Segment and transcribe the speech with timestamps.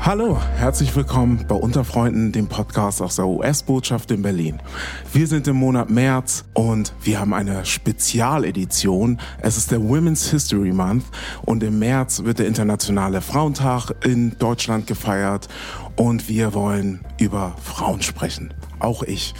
[0.00, 4.62] Hallo, herzlich willkommen bei Unterfreunden, dem Podcast aus der US-Botschaft in Berlin.
[5.12, 9.18] Wir sind im Monat März und wir haben eine Spezialedition.
[9.40, 11.04] Es ist der Women's History Month
[11.44, 15.48] und im März wird der Internationale Frauentag in Deutschland gefeiert
[15.96, 18.54] und wir wollen über Frauen sprechen.
[18.78, 19.34] Auch ich.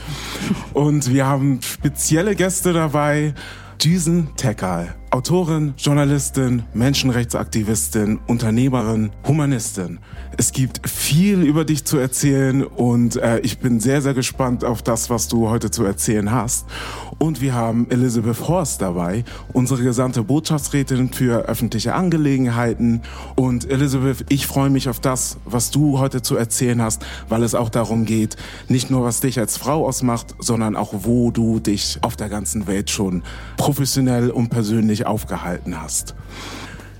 [0.74, 3.32] Und wir haben spezielle Gäste dabei.
[3.82, 10.00] Düsen Tekal, Autorin, Journalistin, Menschenrechtsaktivistin, Unternehmerin, Humanistin.
[10.36, 14.82] Es gibt viel über dich zu erzählen und äh, ich bin sehr, sehr gespannt auf
[14.82, 16.66] das, was du heute zu erzählen hast.
[17.18, 23.00] Und wir haben Elizabeth Horst dabei, unsere gesandte Botschaftsrätin für öffentliche Angelegenheiten.
[23.34, 27.54] Und Elizabeth, ich freue mich auf das, was du heute zu erzählen hast, weil es
[27.54, 28.36] auch darum geht,
[28.68, 32.66] nicht nur was dich als Frau ausmacht, sondern auch wo du dich auf der ganzen
[32.66, 33.22] Welt schon
[33.56, 36.14] professionell und persönlich aufgehalten hast.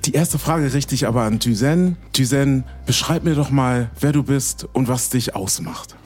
[0.05, 1.97] Die erste Frage richte ich aber an Düsen.
[2.17, 5.97] Düsen, beschreib mir doch mal, wer du bist und was dich ausmacht.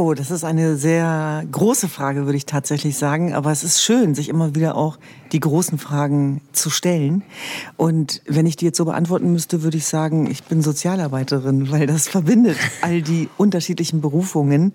[0.00, 3.34] Oh, das ist eine sehr große Frage, würde ich tatsächlich sagen.
[3.34, 4.96] Aber es ist schön, sich immer wieder auch
[5.32, 7.24] die großen Fragen zu stellen.
[7.76, 11.88] Und wenn ich die jetzt so beantworten müsste, würde ich sagen, ich bin Sozialarbeiterin, weil
[11.88, 14.72] das verbindet all die unterschiedlichen Berufungen.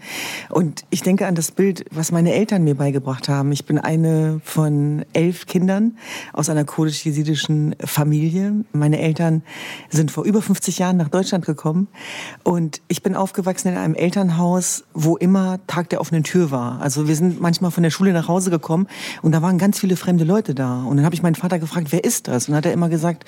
[0.50, 3.54] Und ich denke an das Bild, was meine Eltern mir beigebracht haben.
[3.54, 5.98] Ich bin eine von elf Kindern
[6.34, 8.66] aus einer kurdisch-jesidischen Familie.
[8.74, 9.42] Meine Eltern
[9.90, 11.88] sind vor über 50 Jahren nach Deutschland gekommen.
[12.44, 16.82] Und ich bin aufgewachsen in einem Elternhaus, wo immer Tag der offenen Tür war.
[16.82, 18.88] Also wir sind manchmal von der Schule nach Hause gekommen
[19.22, 20.84] und da waren ganz viele fremde Leute da.
[20.84, 22.48] Und dann habe ich meinen Vater gefragt, wer ist das?
[22.48, 23.26] Und dann hat er immer gesagt,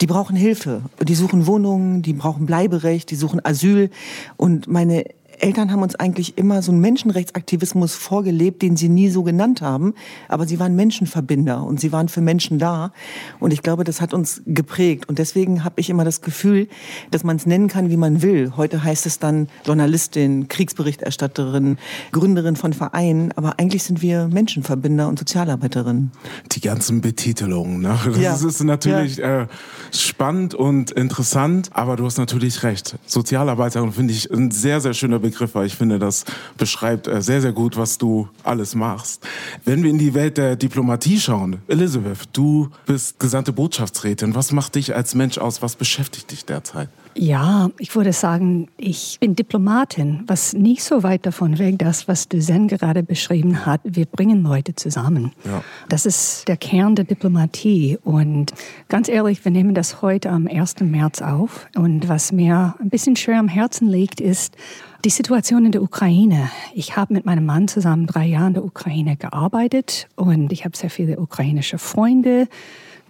[0.00, 0.82] die brauchen Hilfe.
[1.02, 3.90] Die suchen Wohnungen, die brauchen Bleiberecht, die suchen Asyl.
[4.36, 5.04] Und meine
[5.40, 9.94] Eltern haben uns eigentlich immer so einen Menschenrechtsaktivismus vorgelebt, den sie nie so genannt haben.
[10.28, 12.92] Aber sie waren Menschenverbinder und sie waren für Menschen da.
[13.40, 15.08] Und ich glaube, das hat uns geprägt.
[15.08, 16.68] Und deswegen habe ich immer das Gefühl,
[17.10, 18.52] dass man es nennen kann, wie man will.
[18.56, 21.78] Heute heißt es dann Journalistin, Kriegsberichterstatterin,
[22.12, 23.32] Gründerin von Vereinen.
[23.36, 26.12] Aber eigentlich sind wir Menschenverbinder und Sozialarbeiterinnen.
[26.52, 27.80] Die ganzen Betitelungen.
[27.80, 27.98] Ne?
[28.04, 28.34] Das ja.
[28.34, 29.42] ist natürlich ja.
[29.42, 29.46] äh,
[29.92, 31.70] spannend und interessant.
[31.72, 32.96] Aber du hast natürlich recht.
[33.06, 35.27] Sozialarbeiterin finde ich ein sehr, sehr schöner Begriff.
[35.30, 36.24] Begriff, weil ich finde, das
[36.56, 39.26] beschreibt äh, sehr, sehr gut, was du alles machst.
[39.64, 44.34] Wenn wir in die Welt der Diplomatie schauen, Elizabeth, du bist gesandte Botschaftsrätin.
[44.34, 45.62] Was macht dich als Mensch aus?
[45.62, 46.88] Was beschäftigt dich derzeit?
[47.20, 52.28] Ja, ich würde sagen, ich bin Diplomatin, was nicht so weit davon weg, das, was
[52.28, 53.80] Duzen gerade beschrieben hat.
[53.82, 55.32] Wir bringen Leute zusammen.
[55.44, 55.64] Ja.
[55.88, 57.98] Das ist der Kern der Diplomatie.
[58.04, 58.52] Und
[58.88, 60.76] ganz ehrlich, wir nehmen das heute am 1.
[60.80, 61.66] März auf.
[61.74, 64.56] Und was mir ein bisschen schwer am Herzen liegt, ist,
[65.04, 66.50] die Situation in der Ukraine.
[66.74, 70.76] Ich habe mit meinem Mann zusammen drei Jahre in der Ukraine gearbeitet und ich habe
[70.76, 72.48] sehr viele ukrainische Freunde,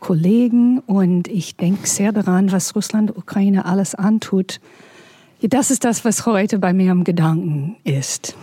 [0.00, 4.60] Kollegen und ich denke sehr daran, was Russland Ukraine alles antut.
[5.40, 8.36] Das ist das, was heute bei mir am Gedanken ist.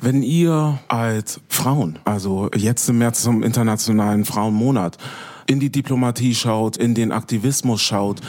[0.00, 4.98] Wenn ihr als Frauen, also jetzt im März zum Internationalen Frauenmonat,
[5.46, 8.20] in die Diplomatie schaut, in den Aktivismus schaut,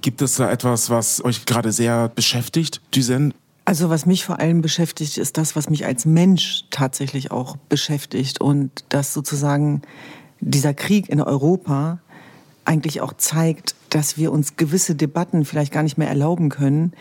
[0.00, 3.34] gibt es da etwas, was euch gerade sehr beschäftigt, Düsen?
[3.66, 8.40] Also was mich vor allem beschäftigt, ist das, was mich als Mensch tatsächlich auch beschäftigt
[8.40, 9.82] und dass sozusagen
[10.38, 11.98] dieser Krieg in Europa
[12.64, 16.92] eigentlich auch zeigt, dass wir uns gewisse Debatten vielleicht gar nicht mehr erlauben können.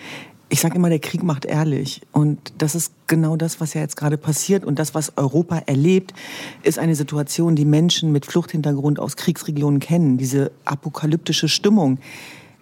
[0.49, 2.01] Ich sage immer, der Krieg macht ehrlich.
[2.11, 4.65] Und das ist genau das, was ja jetzt gerade passiert.
[4.65, 6.15] Und das, was Europa erlebt,
[6.63, 10.17] ist eine Situation, die Menschen mit Fluchthintergrund aus Kriegsregionen kennen.
[10.17, 11.99] Diese apokalyptische Stimmung,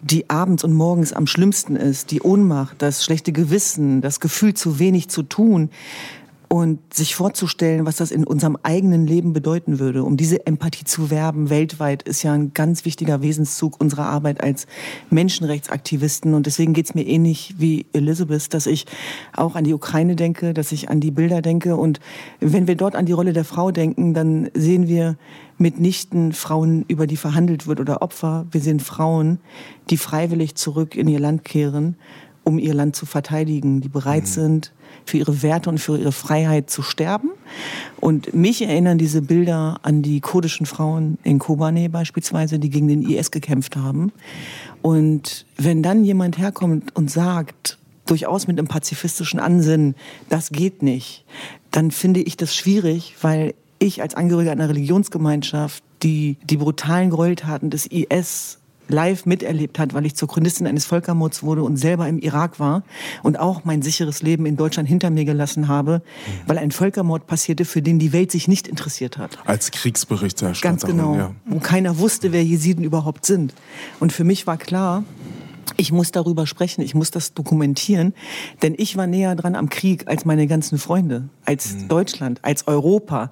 [0.04, 4.80] die abends und morgens am schlimmsten ist, die Ohnmacht, das schlechte Gewissen, das Gefühl, zu
[4.80, 5.70] wenig zu tun
[6.54, 10.04] und sich vorzustellen, was das in unserem eigenen Leben bedeuten würde.
[10.04, 14.68] Um diese Empathie zu werben weltweit ist ja ein ganz wichtiger Wesenszug unserer Arbeit als
[15.10, 16.36] Menschenrechtsaktivisten.
[16.36, 18.86] Und deswegen geht es mir ähnlich wie Elizabeth, dass ich
[19.36, 21.76] auch an die Ukraine denke, dass ich an die Bilder denke.
[21.76, 22.00] Und
[22.40, 25.18] wenn wir dort an die Rolle der Frau denken, dann sehen wir
[25.58, 28.46] mitnichten Frauen, über die verhandelt wird oder Opfer.
[28.52, 29.40] Wir sehen Frauen,
[29.90, 31.96] die freiwillig zurück in ihr Land kehren,
[32.44, 34.28] um ihr Land zu verteidigen, die bereit mhm.
[34.28, 34.74] sind,
[35.06, 37.32] für ihre Werte und für ihre Freiheit zu sterben.
[38.00, 43.02] Und mich erinnern diese Bilder an die kurdischen Frauen in Kobane beispielsweise, die gegen den
[43.02, 44.12] IS gekämpft haben.
[44.82, 49.96] Und wenn dann jemand herkommt und sagt, durchaus mit einem pazifistischen Ansinnen,
[50.30, 51.24] das geht nicht,
[51.72, 57.70] dann finde ich das schwierig, weil ich als Angehöriger einer Religionsgemeinschaft, die die brutalen Gräueltaten
[57.70, 62.20] des IS live miterlebt hat, weil ich zur Chronistin eines Völkermords wurde und selber im
[62.20, 62.84] Irak war
[63.24, 66.02] und auch mein sicheres Leben in Deutschland hinter mir gelassen habe,
[66.48, 69.38] weil ein Völkermord passierte, für den die Welt sich nicht interessiert hat.
[69.46, 70.80] Als Kriegsberichterstatterin.
[70.80, 71.16] Ganz genau.
[71.16, 71.36] Ja.
[71.46, 73.54] Wo keiner wusste, wer Jesiden überhaupt sind.
[74.00, 75.04] Und für mich war klar,
[75.78, 78.14] ich muss darüber sprechen, ich muss das dokumentieren,
[78.62, 81.88] denn ich war näher dran am Krieg als meine ganzen Freunde, als mhm.
[81.88, 83.32] Deutschland, als Europa.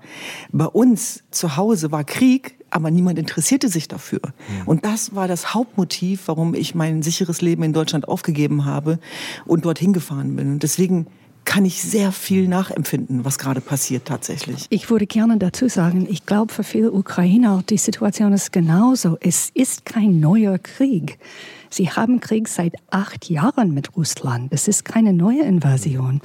[0.51, 4.21] Bei uns zu Hause war Krieg, aber niemand interessierte sich dafür.
[4.23, 4.67] Mhm.
[4.67, 8.99] Und das war das Hauptmotiv, warum ich mein sicheres Leben in Deutschland aufgegeben habe
[9.45, 10.53] und dorthin gefahren bin.
[10.53, 11.07] Und deswegen
[11.45, 14.67] kann ich sehr viel nachempfinden, was gerade passiert tatsächlich.
[14.69, 19.17] Ich würde gerne dazu sagen, ich glaube, für viele Ukrainer die Situation ist genauso.
[19.19, 21.17] Es ist kein neuer Krieg.
[21.69, 24.51] Sie haben Krieg seit acht Jahren mit Russland.
[24.51, 26.21] Es ist keine neue Invasion.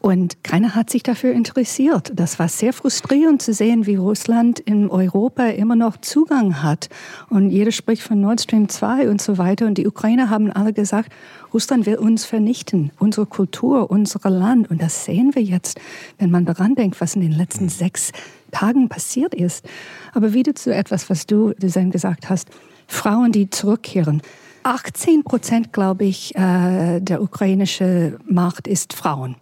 [0.00, 2.10] Und keiner hat sich dafür interessiert.
[2.14, 6.88] Das war sehr frustrierend zu sehen, wie Russland in Europa immer noch Zugang hat.
[7.28, 9.66] Und jeder spricht von Nord Stream 2 und so weiter.
[9.66, 11.12] Und die Ukrainer haben alle gesagt,
[11.52, 14.70] Russland will uns vernichten, unsere Kultur, unser Land.
[14.70, 15.78] Und das sehen wir jetzt,
[16.16, 18.12] wenn man daran denkt, was in den letzten sechs
[18.52, 19.66] Tagen passiert ist.
[20.14, 22.48] Aber wieder zu etwas, was du, Susanne, gesagt hast.
[22.86, 24.22] Frauen, die zurückkehren.
[24.62, 29.36] 18 Prozent, glaube ich, äh, der ukrainischen Macht ist Frauen.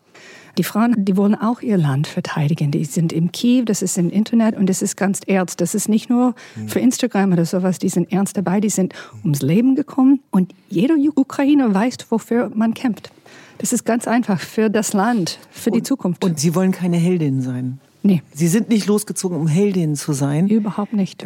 [0.59, 2.73] Die Frauen, die wollen auch ihr Land verteidigen.
[2.73, 5.61] Die sind im Kiew, das ist im Internet und das ist ganz ernst.
[5.61, 6.35] Das ist nicht nur
[6.67, 10.97] für Instagram oder sowas, die sind ernst dabei, die sind ums Leben gekommen und jeder
[11.15, 13.13] Ukrainer weiß, wofür man kämpft.
[13.59, 16.25] Das ist ganz einfach für das Land, für und, die Zukunft.
[16.25, 17.79] Und sie wollen keine Heldinnen sein.
[18.03, 18.23] Nee.
[18.33, 20.49] Sie sind nicht losgezogen, um Heldinnen zu sein.
[20.49, 21.25] Überhaupt nicht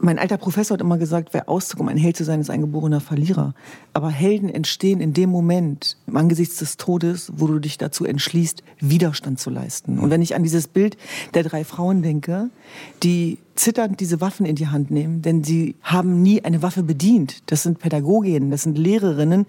[0.00, 2.60] mein alter Professor hat immer gesagt, wer auszog, um ein Held zu sein, ist ein
[2.60, 3.54] geborener Verlierer.
[3.92, 9.38] Aber Helden entstehen in dem Moment, angesichts des Todes, wo du dich dazu entschließt, Widerstand
[9.38, 9.98] zu leisten.
[9.98, 10.96] Und wenn ich an dieses Bild
[11.34, 12.50] der drei Frauen denke,
[13.02, 17.42] die zitternd diese Waffen in die Hand nehmen, denn sie haben nie eine Waffe bedient.
[17.46, 19.46] Das sind Pädagoginnen, das sind Lehrerinnen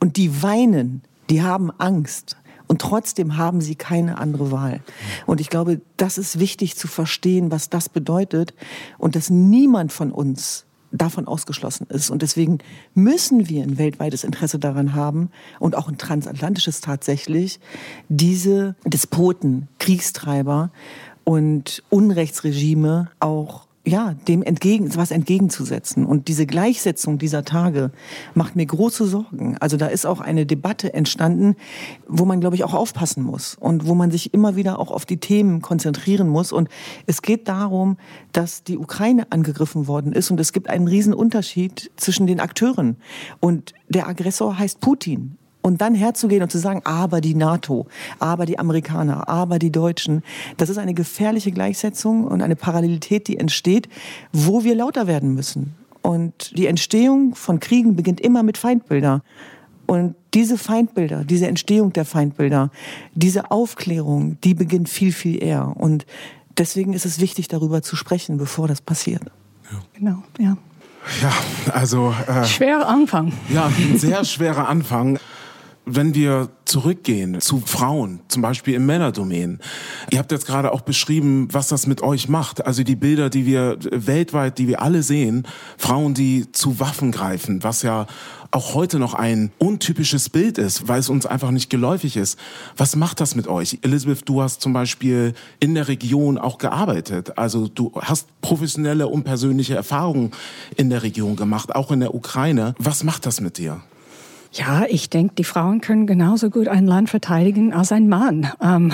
[0.00, 2.36] und die weinen, die haben Angst.
[2.66, 4.80] Und trotzdem haben sie keine andere Wahl.
[5.26, 8.54] Und ich glaube, das ist wichtig zu verstehen, was das bedeutet
[8.98, 10.64] und dass niemand von uns
[10.94, 12.10] davon ausgeschlossen ist.
[12.10, 12.58] Und deswegen
[12.94, 17.58] müssen wir ein weltweites Interesse daran haben und auch ein transatlantisches tatsächlich,
[18.08, 20.70] diese Despoten, Kriegstreiber
[21.24, 26.06] und Unrechtsregime auch ja, dem entgegen, was entgegenzusetzen.
[26.06, 27.90] Und diese Gleichsetzung dieser Tage
[28.34, 29.58] macht mir große Sorgen.
[29.58, 31.56] Also da ist auch eine Debatte entstanden,
[32.08, 35.04] wo man, glaube ich, auch aufpassen muss und wo man sich immer wieder auch auf
[35.04, 36.50] die Themen konzentrieren muss.
[36.50, 36.68] Und
[37.06, 37.98] es geht darum,
[38.32, 42.96] dass die Ukraine angegriffen worden ist und es gibt einen riesen Unterschied zwischen den Akteuren.
[43.40, 45.36] Und der Aggressor heißt Putin.
[45.64, 47.86] Und dann herzugehen und zu sagen, aber die NATO,
[48.18, 50.22] aber die Amerikaner, aber die Deutschen,
[50.58, 53.88] das ist eine gefährliche Gleichsetzung und eine Parallelität, die entsteht,
[54.30, 55.74] wo wir lauter werden müssen.
[56.02, 59.22] Und die Entstehung von Kriegen beginnt immer mit Feindbilder.
[59.86, 62.70] Und diese Feindbilder, diese Entstehung der Feindbilder,
[63.14, 65.72] diese Aufklärung, die beginnt viel, viel eher.
[65.78, 66.04] Und
[66.58, 69.22] deswegen ist es wichtig, darüber zu sprechen, bevor das passiert.
[69.72, 69.78] Ja.
[69.94, 70.58] Genau, ja.
[71.22, 71.32] Ja,
[71.72, 72.14] also.
[72.26, 73.32] Äh, schwerer Anfang.
[73.48, 75.18] Ja, ein sehr schwerer Anfang
[75.86, 79.60] wenn wir zurückgehen zu Frauen, zum Beispiel im Männerdomain.
[80.10, 82.66] Ihr habt jetzt gerade auch beschrieben, was das mit euch macht.
[82.66, 87.62] Also die Bilder, die wir weltweit, die wir alle sehen, Frauen, die zu Waffen greifen,
[87.62, 88.06] was ja
[88.50, 92.38] auch heute noch ein untypisches Bild ist, weil es uns einfach nicht geläufig ist.
[92.76, 93.80] Was macht das mit euch?
[93.82, 97.36] Elizabeth, du hast zum Beispiel in der Region auch gearbeitet.
[97.36, 100.30] Also du hast professionelle und persönliche Erfahrungen
[100.76, 102.74] in der Region gemacht, auch in der Ukraine.
[102.78, 103.82] Was macht das mit dir?
[104.54, 108.52] Ja, ich denke, die Frauen können genauso gut ein Land verteidigen als ein Mann.
[108.62, 108.92] Ähm,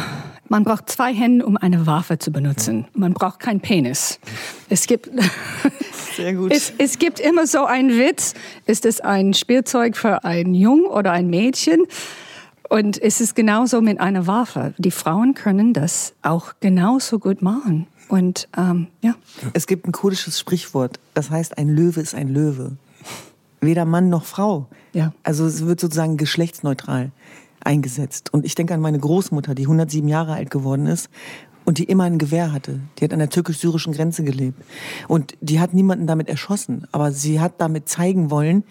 [0.48, 2.86] man braucht zwei Hände, um eine Waffe zu benutzen.
[2.94, 4.20] Man braucht keinen Penis.
[4.70, 5.10] Es gibt,
[6.16, 6.50] Sehr gut.
[6.50, 8.32] Es, es gibt immer so einen Witz.
[8.64, 11.84] Ist es ein Spielzeug für einen Jungen oder ein Mädchen?
[12.70, 14.72] Und es ist genauso mit einer Waffe.
[14.78, 17.86] Die Frauen können das auch genauso gut machen.
[18.08, 19.14] Und ähm, ja.
[19.52, 22.72] Es gibt ein kurdisches Sprichwort, das heißt, ein Löwe ist ein Löwe
[23.60, 24.66] weder Mann noch Frau.
[24.92, 25.12] Ja.
[25.22, 27.12] Also es wird sozusagen geschlechtsneutral
[27.60, 28.32] eingesetzt.
[28.32, 31.10] Und ich denke an meine Großmutter, die 107 Jahre alt geworden ist
[31.64, 32.80] und die immer ein Gewehr hatte.
[32.98, 34.62] Die hat an der türkisch-syrischen Grenze gelebt.
[35.08, 36.86] Und die hat niemanden damit erschossen.
[36.92, 38.64] Aber sie hat damit zeigen wollen,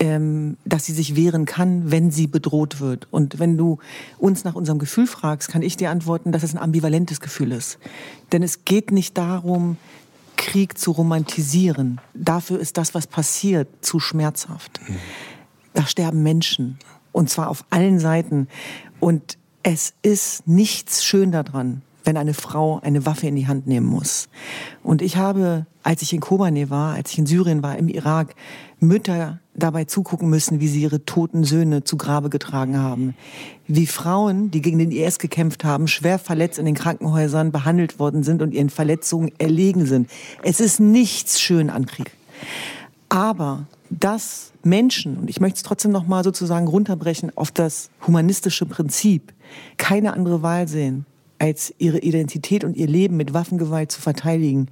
[0.00, 3.08] ähm, dass sie sich wehren kann, wenn sie bedroht wird.
[3.10, 3.78] Und wenn du
[4.18, 7.78] uns nach unserem Gefühl fragst, kann ich dir antworten, dass es ein ambivalentes Gefühl ist.
[8.32, 9.76] Denn es geht nicht darum,
[10.48, 12.00] Krieg zu romantisieren.
[12.14, 14.80] Dafür ist das, was passiert, zu schmerzhaft.
[15.74, 16.78] Da sterben Menschen.
[17.12, 18.48] Und zwar auf allen Seiten.
[18.98, 23.86] Und es ist nichts schön daran, wenn eine Frau eine Waffe in die Hand nehmen
[23.86, 24.30] muss.
[24.82, 28.34] Und ich habe, als ich in Kobane war, als ich in Syrien war, im Irak,
[28.80, 33.14] Mütter dabei zugucken müssen, wie sie ihre toten Söhne zu Grabe getragen haben.
[33.66, 38.22] Wie Frauen, die gegen den IS gekämpft haben, schwer verletzt in den Krankenhäusern behandelt worden
[38.22, 40.08] sind und ihren Verletzungen erlegen sind.
[40.42, 42.12] Es ist nichts schön an Krieg.
[43.08, 48.66] Aber dass Menschen, und ich möchte es trotzdem noch mal sozusagen runterbrechen auf das humanistische
[48.66, 49.32] Prinzip,
[49.76, 51.06] keine andere Wahl sehen,
[51.38, 54.68] als ihre Identität und ihr Leben mit Waffengewalt zu verteidigen,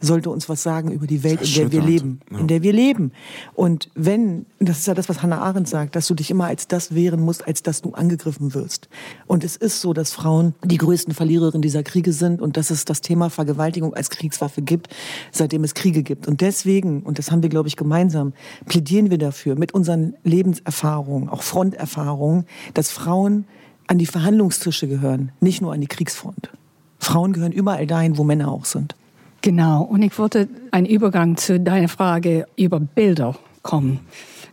[0.00, 2.20] sollte uns was sagen über die Welt, in der wir leben.
[2.30, 2.38] Ja.
[2.38, 3.12] In der wir leben.
[3.54, 6.68] Und wenn, das ist ja das, was Hannah Arendt sagt, dass du dich immer als
[6.68, 8.88] das wehren musst, als dass du angegriffen wirst.
[9.26, 12.84] Und es ist so, dass Frauen die größten Verliererinnen dieser Kriege sind und dass es
[12.84, 14.88] das Thema Vergewaltigung als Kriegswaffe gibt,
[15.32, 16.28] seitdem es Kriege gibt.
[16.28, 18.32] Und deswegen, und das haben wir, glaube ich, gemeinsam,
[18.66, 23.46] plädieren wir dafür mit unseren Lebenserfahrungen, auch Fronterfahrungen, dass Frauen
[23.86, 26.50] an die Verhandlungstische gehören, nicht nur an die Kriegsfront.
[26.98, 28.94] Frauen gehören überall dahin, wo Männer auch sind.
[29.40, 34.00] Genau, und ich wollte einen Übergang zu deiner Frage über Bilder kommen.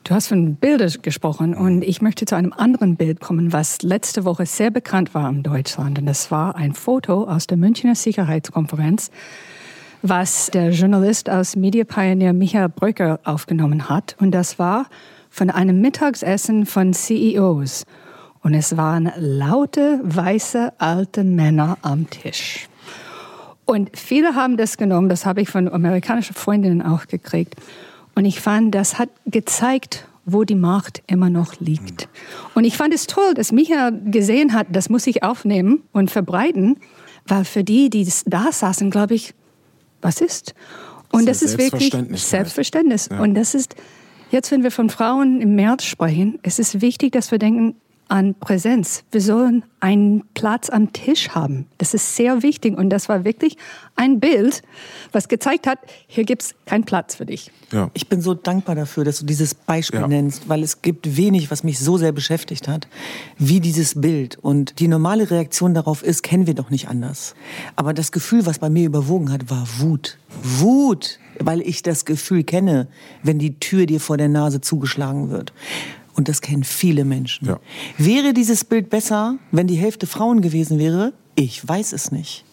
[0.03, 4.23] Du hast von Bildern gesprochen und ich möchte zu einem anderen Bild kommen, was letzte
[4.23, 5.97] Woche sehr bekannt war in Deutschland.
[5.97, 9.09] Und das war ein Foto aus der Münchner Sicherheitskonferenz,
[10.03, 14.15] was der Journalist aus Media Pioneer Michael Bröcker aufgenommen hat.
[14.19, 14.85] Und das war
[15.31, 17.85] von einem Mittagsessen von CEOs.
[18.43, 22.69] Und es waren laute, weiße, alte Männer am Tisch.
[23.65, 27.55] Und viele haben das genommen, das habe ich von amerikanischen Freundinnen auch gekriegt.
[28.13, 32.07] Und ich fand, das hat gezeigt, wo die Macht immer noch liegt.
[32.55, 36.77] Und ich fand es toll, dass Micha gesehen hat, das muss ich aufnehmen und verbreiten,
[37.27, 39.33] weil für die, die da saßen, glaube ich,
[40.01, 40.55] was ist?
[41.11, 43.09] Und das, das ist wirklich Selbstverständnis.
[43.11, 43.19] Ja.
[43.19, 43.75] Und das ist,
[44.31, 47.75] jetzt wenn wir von Frauen im März sprechen, es ist wichtig, dass wir denken,
[48.07, 49.03] an Präsenz.
[49.11, 51.67] Wir sollen einen Platz am Tisch haben.
[51.77, 52.77] Das ist sehr wichtig.
[52.77, 53.57] Und das war wirklich
[53.95, 54.61] ein Bild,
[55.11, 57.51] was gezeigt hat, hier gibt es keinen Platz für dich.
[57.71, 57.89] Ja.
[57.93, 60.07] Ich bin so dankbar dafür, dass du dieses Beispiel ja.
[60.07, 62.87] nennst, weil es gibt wenig, was mich so sehr beschäftigt hat,
[63.37, 64.37] wie dieses Bild.
[64.41, 67.35] Und die normale Reaktion darauf ist, kennen wir doch nicht anders.
[67.75, 70.17] Aber das Gefühl, was bei mir überwogen hat, war Wut.
[70.41, 72.87] Wut, weil ich das Gefühl kenne,
[73.23, 75.53] wenn die Tür dir vor der Nase zugeschlagen wird.
[76.15, 77.47] Und das kennen viele Menschen.
[77.47, 77.59] Ja.
[77.97, 81.13] Wäre dieses Bild besser, wenn die Hälfte Frauen gewesen wäre?
[81.35, 82.45] Ich weiß es nicht.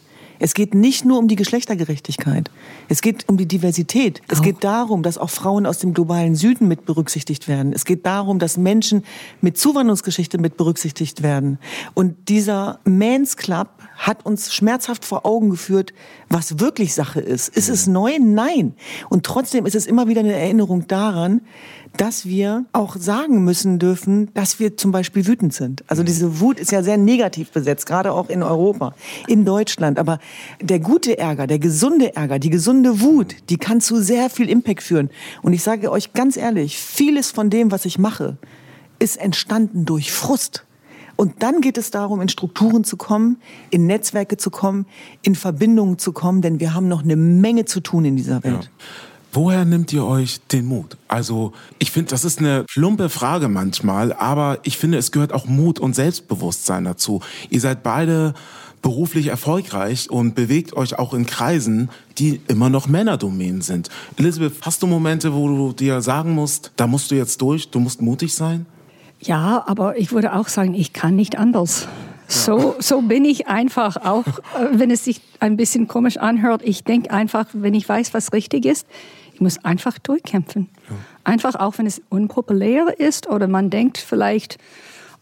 [0.42, 2.50] Es geht nicht nur um die Geschlechtergerechtigkeit.
[2.88, 4.20] Es geht um die Diversität.
[4.26, 4.42] Es auch.
[4.42, 7.72] geht darum, dass auch Frauen aus dem globalen Süden mit berücksichtigt werden.
[7.72, 9.04] Es geht darum, dass Menschen
[9.40, 11.60] mit Zuwanderungsgeschichte mit berücksichtigt werden.
[11.94, 15.94] Und dieser Men's Club hat uns schmerzhaft vor Augen geführt,
[16.28, 17.48] was wirklich Sache ist.
[17.48, 18.18] Ist es neu?
[18.18, 18.74] Nein.
[19.10, 21.42] Und trotzdem ist es immer wieder eine Erinnerung daran,
[21.96, 25.84] dass wir auch sagen müssen dürfen, dass wir zum Beispiel wütend sind.
[25.88, 28.94] Also diese Wut ist ja sehr negativ besetzt, gerade auch in Europa,
[29.26, 29.98] in Deutschland.
[29.98, 30.18] Aber
[30.60, 34.82] der gute Ärger, der gesunde Ärger, die gesunde Wut, die kann zu sehr viel Impact
[34.82, 35.10] führen.
[35.42, 38.38] Und ich sage euch ganz ehrlich, vieles von dem, was ich mache,
[38.98, 40.64] ist entstanden durch Frust.
[41.16, 43.36] Und dann geht es darum, in Strukturen zu kommen,
[43.70, 44.86] in Netzwerke zu kommen,
[45.20, 48.64] in Verbindungen zu kommen, denn wir haben noch eine Menge zu tun in dieser Welt.
[48.64, 48.86] Ja.
[49.34, 50.98] Woher nimmt ihr euch den Mut?
[51.08, 55.46] Also, ich finde, das ist eine plumpe Frage manchmal, aber ich finde, es gehört auch
[55.46, 57.22] Mut und Selbstbewusstsein dazu.
[57.48, 58.34] Ihr seid beide
[58.82, 63.88] beruflich erfolgreich und bewegt euch auch in Kreisen, die immer noch Männerdomänen sind.
[64.18, 67.80] Elisabeth, hast du Momente, wo du dir sagen musst, da musst du jetzt durch, du
[67.80, 68.66] musst mutig sein?
[69.20, 71.88] Ja, aber ich würde auch sagen, ich kann nicht anders.
[72.28, 76.62] So, so bin ich einfach auch, äh, wenn es sich ein bisschen komisch anhört.
[76.64, 78.86] Ich denke einfach, wenn ich weiß, was richtig ist,
[79.42, 80.68] muss einfach durchkämpfen.
[80.88, 80.96] Ja.
[81.24, 84.58] Einfach auch, wenn es unpopulär ist oder man denkt vielleicht,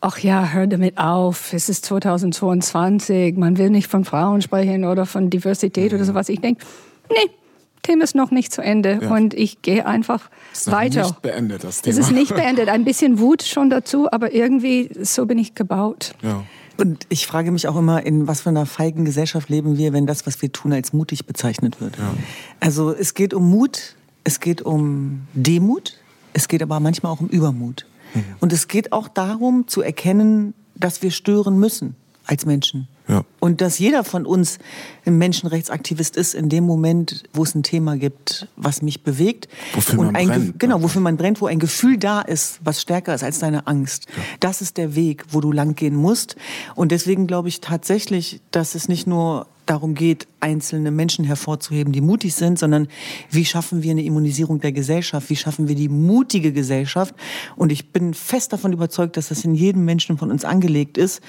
[0.01, 5.07] ach ja, hör damit auf, es ist 2022, man will nicht von Frauen sprechen oder
[5.07, 5.99] von Diversität mhm.
[5.99, 6.29] oder sowas.
[6.29, 6.65] Ich denke,
[7.11, 7.31] nee,
[7.83, 9.11] Thema ist noch nicht zu Ende ja.
[9.15, 11.03] und ich gehe einfach ist weiter.
[11.03, 11.93] Nicht beendet, das Thema.
[11.93, 12.69] Es ist nicht beendet.
[12.69, 16.13] Ein bisschen Wut schon dazu, aber irgendwie so bin ich gebaut.
[16.23, 16.45] Ja.
[16.77, 20.07] Und ich frage mich auch immer, in was für einer feigen Gesellschaft leben wir, wenn
[20.07, 21.99] das, was wir tun, als mutig bezeichnet wird.
[21.99, 22.15] Ja.
[22.59, 23.97] Also es geht um Mut,
[24.31, 25.97] es geht um Demut,
[26.35, 27.85] es geht aber manchmal auch um Übermut.
[28.15, 28.25] Mhm.
[28.39, 31.97] Und es geht auch darum zu erkennen, dass wir stören müssen
[32.27, 32.87] als Menschen.
[33.09, 33.25] Ja.
[33.41, 34.59] Und dass jeder von uns
[35.05, 39.49] ein Menschenrechtsaktivist ist in dem Moment, wo es ein Thema gibt, was mich bewegt.
[39.73, 40.61] Wofür und man brennt.
[40.61, 44.07] Genau, wofür man brennt, wo ein Gefühl da ist, was stärker ist als deine Angst.
[44.17, 44.23] Ja.
[44.39, 46.37] Das ist der Weg, wo du langgehen musst.
[46.77, 52.01] Und deswegen glaube ich tatsächlich, dass es nicht nur darum geht, einzelne Menschen hervorzuheben, die
[52.01, 52.89] mutig sind, sondern
[53.31, 55.31] wie schaffen wir eine Immunisierung der Gesellschaft?
[55.31, 57.15] Wie schaffen wir die mutige Gesellschaft?
[57.55, 61.23] Und ich bin fest davon überzeugt, dass das in jedem Menschen von uns angelegt ist,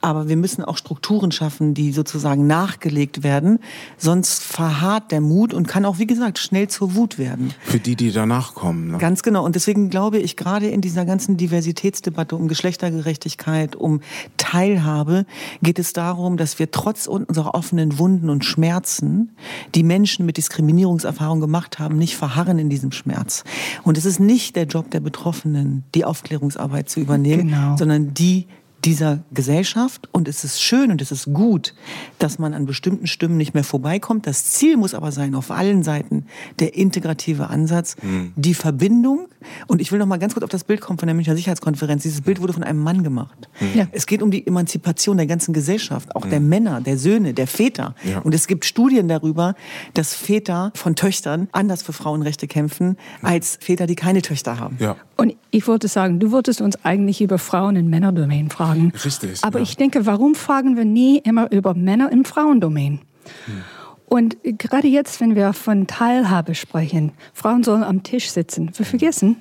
[0.00, 3.58] Aber wir müssen auch Strukturen schaffen, die sozusagen nachgelegt werden.
[3.96, 7.52] Sonst verharrt der Mut und kann auch, wie gesagt, schnell zur Wut werden.
[7.60, 8.92] Für die, die danach kommen.
[8.92, 8.98] Ne?
[8.98, 9.44] Ganz genau.
[9.44, 14.00] Und deswegen glaube ich, gerade in dieser ganzen Diversitätsdebatte um Geschlechtergerechtigkeit, um
[14.36, 15.26] Teilhabe,
[15.62, 19.32] geht es darum, dass wir trotz unserer offenen Wunden und Schmerzen,
[19.74, 23.42] die Menschen mit Diskriminierungserfahrung gemacht haben, nicht verharren in diesem Schmerz.
[23.82, 27.76] Und es ist nicht der Job der Betroffenen, die Aufklärungsarbeit zu übernehmen, genau.
[27.76, 28.46] sondern die
[28.84, 31.74] dieser Gesellschaft und es ist schön und es ist gut,
[32.18, 34.26] dass man an bestimmten Stimmen nicht mehr vorbeikommt.
[34.26, 36.26] Das Ziel muss aber sein, auf allen Seiten
[36.60, 38.32] der integrative Ansatz, mhm.
[38.36, 39.28] die Verbindung.
[39.66, 42.02] Und ich will noch mal ganz kurz auf das Bild kommen von der Münchner Sicherheitskonferenz.
[42.04, 43.48] Dieses Bild wurde von einem Mann gemacht.
[43.60, 43.78] Mhm.
[43.78, 43.86] Ja.
[43.90, 46.30] Es geht um die Emanzipation der ganzen Gesellschaft, auch mhm.
[46.30, 47.96] der Männer, der Söhne, der Väter.
[48.04, 48.20] Ja.
[48.20, 49.54] Und es gibt Studien darüber,
[49.94, 54.76] dass Väter von Töchtern anders für Frauenrechte kämpfen als Väter, die keine Töchter haben.
[54.78, 54.96] Ja.
[55.16, 58.92] Und ich wollte sagen, du wolltest uns eigentlich über Frauen in Männerdomänen fragen fragen.
[59.04, 59.44] Richtig.
[59.44, 59.62] Aber ja.
[59.62, 63.00] ich denke, warum fragen wir nie immer über Männer im Frauendomain?
[63.46, 63.62] Hm.
[64.06, 68.70] Und gerade jetzt, wenn wir von Teilhabe sprechen, Frauen sollen am Tisch sitzen.
[68.74, 69.36] Wir vergessen,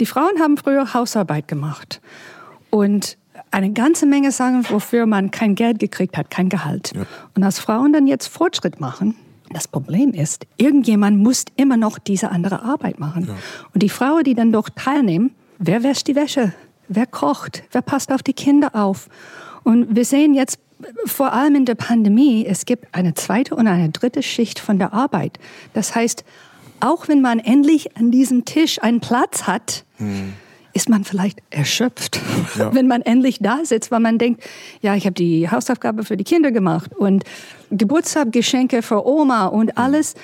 [0.00, 2.00] die Frauen haben früher Hausarbeit gemacht.
[2.70, 3.16] Und
[3.50, 6.92] eine ganze Menge Sachen, wofür man kein Geld gekriegt hat, kein Gehalt.
[6.94, 7.02] Ja.
[7.34, 9.14] Und als Frauen dann jetzt Fortschritt machen,
[9.50, 13.24] das Problem ist, irgendjemand muss immer noch diese andere Arbeit machen.
[13.28, 13.34] Ja.
[13.72, 16.52] Und die Frauen, die dann doch teilnehmen, wer wäscht die Wäsche?
[16.88, 17.62] Wer kocht?
[17.72, 19.08] Wer passt auf die Kinder auf?
[19.64, 20.58] Und wir sehen jetzt
[21.04, 24.92] vor allem in der Pandemie, es gibt eine zweite und eine dritte Schicht von der
[24.92, 25.38] Arbeit.
[25.72, 26.24] Das heißt,
[26.80, 30.34] auch wenn man endlich an diesem Tisch einen Platz hat, hm.
[30.72, 32.20] ist man vielleicht erschöpft,
[32.56, 32.72] ja.
[32.74, 34.44] wenn man endlich da sitzt, weil man denkt,
[34.80, 37.24] ja, ich habe die Hausaufgabe für die Kinder gemacht und
[37.70, 39.78] Geburtstagsgeschenke für Oma und hm.
[39.78, 40.14] alles.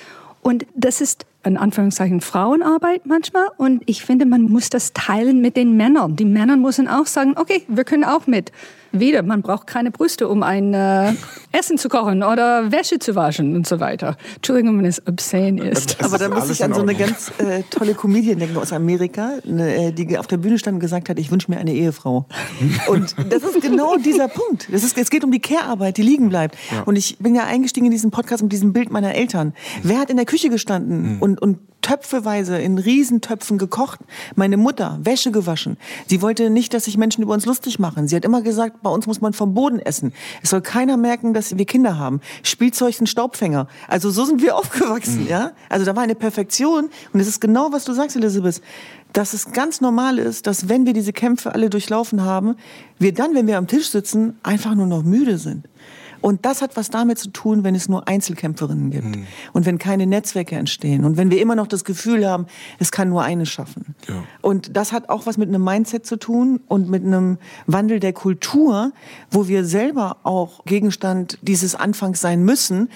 [0.41, 3.47] Und das ist in Anführungszeichen Frauenarbeit manchmal.
[3.57, 6.15] Und ich finde, man muss das teilen mit den Männern.
[6.15, 8.51] Die Männer müssen auch sagen, okay, wir können auch mit.
[8.99, 11.13] Wieder, man braucht keine Brüste, um ein äh,
[11.51, 14.15] Essen zu kochen oder Wäsche zu waschen und so weiter.
[14.35, 16.01] Entschuldigung, wenn es obscene ist.
[16.03, 19.91] Aber da muss ich an so eine ganz äh, tolle Comedian denken aus Amerika, ne,
[19.91, 22.25] die auf der Bühne stand und gesagt hat, ich wünsche mir eine Ehefrau.
[22.87, 24.67] Und das ist genau dieser Punkt.
[24.71, 26.55] Das ist, es geht um die Care-Arbeit, die liegen bleibt.
[26.71, 26.83] Ja.
[26.83, 29.53] Und ich bin ja eingestiegen in diesen Podcast mit diesem Bild meiner Eltern.
[29.83, 31.21] Wer hat in der Küche gestanden mhm.
[31.21, 33.99] und, und töpfeweise in Riesentöpfen gekocht.
[34.35, 35.77] Meine Mutter, Wäsche gewaschen.
[36.07, 38.07] Sie wollte nicht, dass sich Menschen über uns lustig machen.
[38.07, 40.11] Sie hat immer gesagt, bei uns muss man vom Boden essen.
[40.41, 42.21] Es soll keiner merken, dass wir Kinder haben.
[42.41, 43.67] Spielzeug sind Staubfänger.
[43.87, 45.29] Also so sind wir aufgewachsen, mhm.
[45.29, 45.51] ja?
[45.69, 46.89] Also da war eine Perfektion.
[47.13, 48.61] Und es ist genau, was du sagst, Elisabeth
[49.13, 52.55] dass es ganz normal ist, dass wenn wir diese Kämpfe alle durchlaufen haben,
[52.99, 55.69] wir dann, wenn wir am Tisch sitzen, einfach nur noch müde sind.
[56.25, 59.27] Und das hat was damit zu tun, wenn es nur Einzelkämpferinnen gibt mhm.
[59.53, 62.47] und wenn keine Netzwerke entstehen und wenn wir immer noch das Gefühl haben,
[62.79, 63.93] es kann nur eine schaffen.
[64.07, 64.23] Ja.
[64.41, 68.11] Und das hat auch was mit einem Mindset zu tun und mit einem Wandel der
[68.11, 68.91] Kultur,
[69.29, 72.89] wo wir selber auch Gegenstand dieses Anfangs sein müssen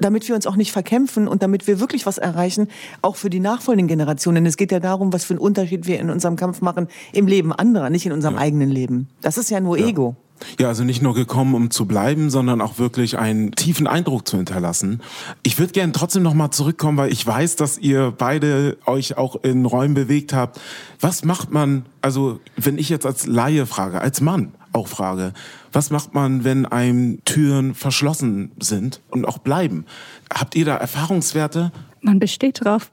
[0.00, 2.66] damit wir uns auch nicht verkämpfen und damit wir wirklich was erreichen,
[3.02, 4.36] auch für die nachfolgenden Generationen.
[4.36, 7.28] Denn es geht ja darum, was für einen Unterschied wir in unserem Kampf machen im
[7.28, 8.40] Leben anderer, nicht in unserem ja.
[8.40, 9.08] eigenen Leben.
[9.20, 9.86] Das ist ja nur ja.
[9.86, 10.16] Ego.
[10.58, 14.36] Ja, also nicht nur gekommen, um zu bleiben, sondern auch wirklich einen tiefen Eindruck zu
[14.36, 15.00] hinterlassen.
[15.42, 19.36] Ich würde gerne trotzdem noch mal zurückkommen, weil ich weiß, dass ihr beide euch auch
[19.42, 20.60] in Räumen bewegt habt.
[21.00, 25.32] Was macht man, also wenn ich jetzt als Laie frage, als Mann auch frage,
[25.72, 29.86] was macht man, wenn einem Türen verschlossen sind und auch bleiben?
[30.32, 31.72] Habt ihr da Erfahrungswerte?
[32.00, 32.90] Man besteht darauf,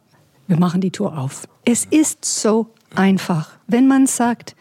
[0.48, 1.48] wir machen die Tür auf.
[1.66, 3.52] Es ist so einfach.
[3.68, 4.56] Wenn man sagt,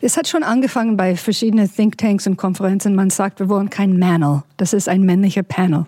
[0.00, 2.94] es hat schon angefangen bei verschiedenen Thinktanks und Konferenzen.
[2.94, 4.42] Man sagt, wir wollen kein Manel.
[4.56, 5.86] Das ist ein männlicher Panel.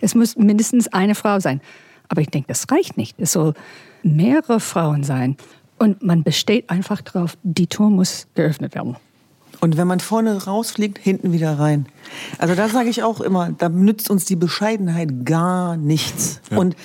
[0.00, 1.60] Es muss mindestens eine Frau sein.
[2.08, 3.20] Aber ich denke, das reicht nicht.
[3.20, 3.54] Es soll
[4.02, 5.36] mehrere Frauen sein.
[5.78, 8.96] Und man besteht einfach darauf, die Tür muss geöffnet werden.
[9.60, 11.86] Und wenn man vorne rausfliegt, hinten wieder rein.
[12.38, 16.40] Also da sage ich auch immer, da nützt uns die Bescheidenheit gar nichts.
[16.50, 16.58] Ja.
[16.58, 16.76] Und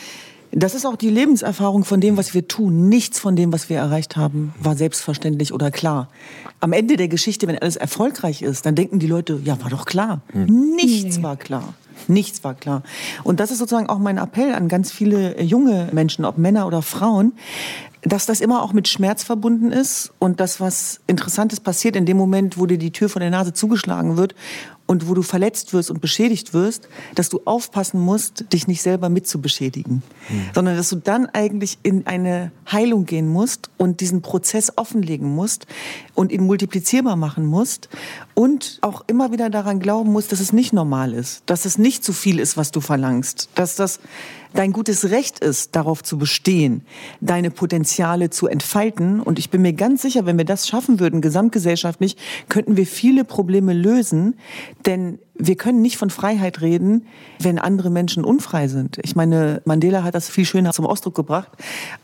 [0.55, 2.87] das ist auch die Lebenserfahrung von dem, was wir tun.
[2.87, 6.07] Nichts von dem, was wir erreicht haben, war selbstverständlich oder klar.
[6.61, 9.85] Am Ende der Geschichte, wenn alles erfolgreich ist, dann denken die Leute, ja, war doch
[9.85, 10.21] klar.
[10.31, 10.75] Hm.
[10.75, 11.23] Nichts nee.
[11.23, 11.73] war klar.
[12.07, 12.83] Nichts war klar.
[13.23, 16.81] Und das ist sozusagen auch mein Appell an ganz viele junge Menschen, ob Männer oder
[16.81, 17.33] Frauen,
[18.01, 22.17] dass das immer auch mit Schmerz verbunden ist und dass was Interessantes passiert in dem
[22.17, 24.35] Moment, wo dir die Tür vor der Nase zugeschlagen wird
[24.87, 29.09] und wo du verletzt wirst und beschädigt wirst, dass du aufpassen musst, dich nicht selber
[29.09, 30.41] mit zu beschädigen, hm.
[30.53, 35.65] sondern dass du dann eigentlich in eine Heilung gehen musst und diesen Prozess offenlegen musst
[36.13, 37.89] und ihn multiplizierbar machen musst
[38.33, 42.03] und auch immer wieder daran glauben musst, dass es nicht normal ist, dass es nicht
[42.03, 43.99] zu viel ist, was du verlangst, dass das
[44.55, 46.83] dein gutes Recht ist, darauf zu bestehen,
[47.21, 49.19] deine Potenziale zu entfalten.
[49.19, 52.17] Und ich bin mir ganz sicher, wenn wir das schaffen würden, gesamtgesellschaftlich,
[52.49, 54.35] könnten wir viele Probleme lösen.
[54.85, 57.05] Denn wir können nicht von Freiheit reden,
[57.39, 58.99] wenn andere Menschen unfrei sind.
[59.03, 61.51] Ich meine, Mandela hat das viel schöner zum Ausdruck gebracht.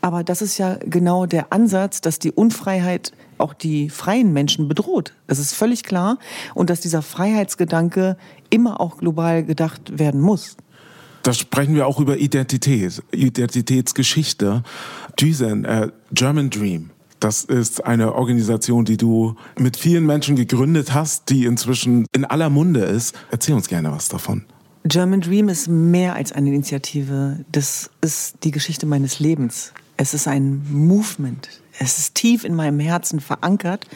[0.02, 5.14] Aber das ist ja genau der Ansatz, dass die Unfreiheit auch die freien Menschen bedroht.
[5.26, 6.18] Das ist völlig klar.
[6.54, 8.16] Und dass dieser Freiheitsgedanke
[8.50, 10.56] immer auch global gedacht werden muss.
[11.22, 14.62] Da sprechen wir auch über Identität, Identitätsgeschichte.
[15.20, 16.90] Düsen, äh, German Dream.
[17.20, 22.50] Das ist eine Organisation, die du mit vielen Menschen gegründet hast, die inzwischen in aller
[22.50, 23.14] Munde ist.
[23.30, 24.44] Erzähl uns gerne was davon.
[24.84, 27.44] German Dream ist mehr als eine Initiative.
[27.52, 29.72] Das ist die Geschichte meines Lebens.
[29.96, 31.48] Es ist ein Movement.
[31.78, 33.86] Es ist tief in meinem Herzen verankert.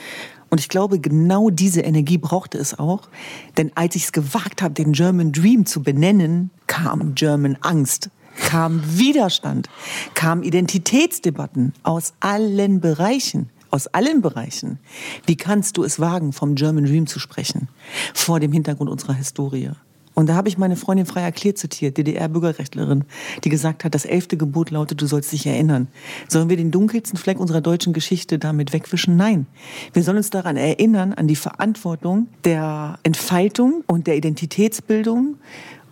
[0.48, 3.08] Und ich glaube, genau diese Energie brauchte es auch.
[3.56, 8.82] Denn als ich es gewagt habe, den German Dream zu benennen, kam German Angst, kam
[8.98, 9.68] Widerstand,
[10.14, 13.50] kam Identitätsdebatten aus allen Bereichen.
[13.70, 14.78] Aus allen Bereichen.
[15.26, 17.68] Wie kannst du es wagen, vom German Dream zu sprechen?
[18.14, 19.72] Vor dem Hintergrund unserer Historie.
[20.18, 23.04] Und da habe ich meine Freundin frei erklärt zitiert, DDR-Bürgerrechtlerin,
[23.44, 25.88] die gesagt hat, das elfte Gebot lautet, du sollst dich erinnern.
[26.26, 29.16] Sollen wir den dunkelsten Fleck unserer deutschen Geschichte damit wegwischen?
[29.16, 29.46] Nein.
[29.92, 35.36] Wir sollen uns daran erinnern, an die Verantwortung der Entfaltung und der Identitätsbildung.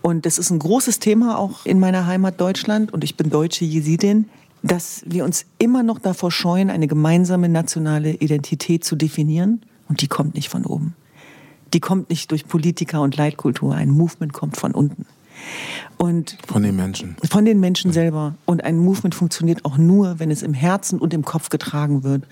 [0.01, 2.95] Und das ist ein großes Thema auch in meiner Heimat Deutschland.
[2.95, 4.27] Und ich bin deutsche Jesidin
[4.67, 9.61] dass wir uns immer noch davor scheuen, eine gemeinsame nationale Identität zu definieren.
[9.91, 10.97] Und die kommt nicht von oben
[11.75, 13.75] die kommt nicht durch Politiker und Leitkultur.
[13.75, 15.07] Ein Movement kommt von unten.
[15.97, 17.17] Und von den Menschen.
[17.31, 18.35] Von den Menschen selber.
[18.47, 22.25] Und ein Movement funktioniert auch nur, wenn es im Herzen und im Kopf getragen wird.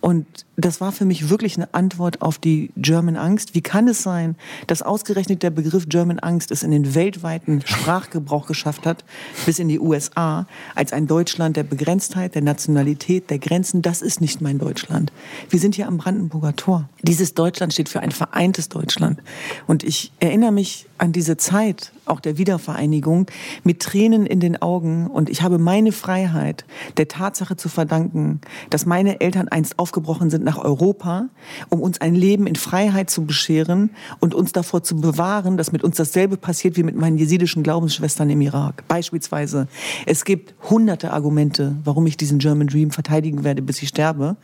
[0.00, 3.54] Und das war für mich wirklich eine Antwort auf die German Angst.
[3.54, 4.36] Wie kann es sein,
[4.66, 9.04] dass ausgerechnet der Begriff German Angst es in den weltweiten Sprachgebrauch geschafft hat,
[9.46, 13.82] bis in die USA, als ein Deutschland der Begrenztheit, der Nationalität, der Grenzen?
[13.82, 15.12] Das ist nicht mein Deutschland.
[15.48, 16.88] Wir sind hier am Brandenburger Tor.
[17.02, 19.22] Dieses Deutschland steht für ein vereintes Deutschland.
[19.66, 23.26] Und ich erinnere mich an diese Zeit, auch der Wiedervereinigung,
[23.64, 25.06] mit Tränen in den Augen.
[25.06, 26.64] Und ich habe meine Freiheit
[26.96, 31.28] der Tatsache zu verdanken, dass meine Eltern einst aufgebrochen sind nach Europa,
[31.68, 35.84] um uns ein Leben in Freiheit zu bescheren und uns davor zu bewahren, dass mit
[35.84, 38.84] uns dasselbe passiert wie mit meinen jesidischen Glaubensschwestern im Irak.
[38.88, 39.68] Beispielsweise,
[40.06, 44.36] es gibt hunderte Argumente, warum ich diesen German Dream verteidigen werde, bis ich sterbe.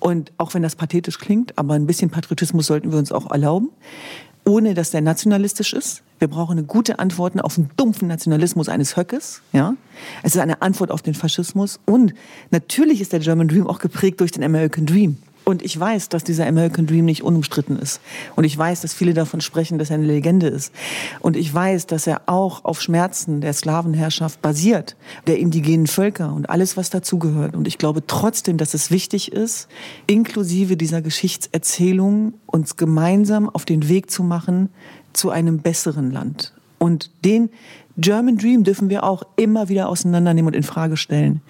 [0.00, 3.70] Und auch wenn das pathetisch klingt, aber ein bisschen Patriotismus sollten wir uns auch erlauben
[4.44, 6.02] ohne dass der nationalistisch ist.
[6.18, 9.42] Wir brauchen eine gute Antwort auf den dumpfen Nationalismus eines Höckes.
[9.52, 9.74] Ja?
[10.22, 11.80] Es ist eine Antwort auf den Faschismus.
[11.84, 12.14] Und
[12.50, 15.16] natürlich ist der German Dream auch geprägt durch den American Dream.
[15.44, 18.00] Und ich weiß, dass dieser American Dream nicht unumstritten ist.
[18.36, 20.72] Und ich weiß, dass viele davon sprechen, dass er eine Legende ist.
[21.20, 26.48] Und ich weiß, dass er auch auf Schmerzen der Sklavenherrschaft basiert, der indigenen Völker und
[26.48, 27.56] alles, was dazugehört.
[27.56, 29.68] Und ich glaube trotzdem, dass es wichtig ist,
[30.06, 34.68] inklusive dieser Geschichtserzählung uns gemeinsam auf den Weg zu machen
[35.12, 36.52] zu einem besseren Land.
[36.78, 37.50] Und den
[37.96, 41.42] German Dream dürfen wir auch immer wieder auseinandernehmen und in Frage stellen.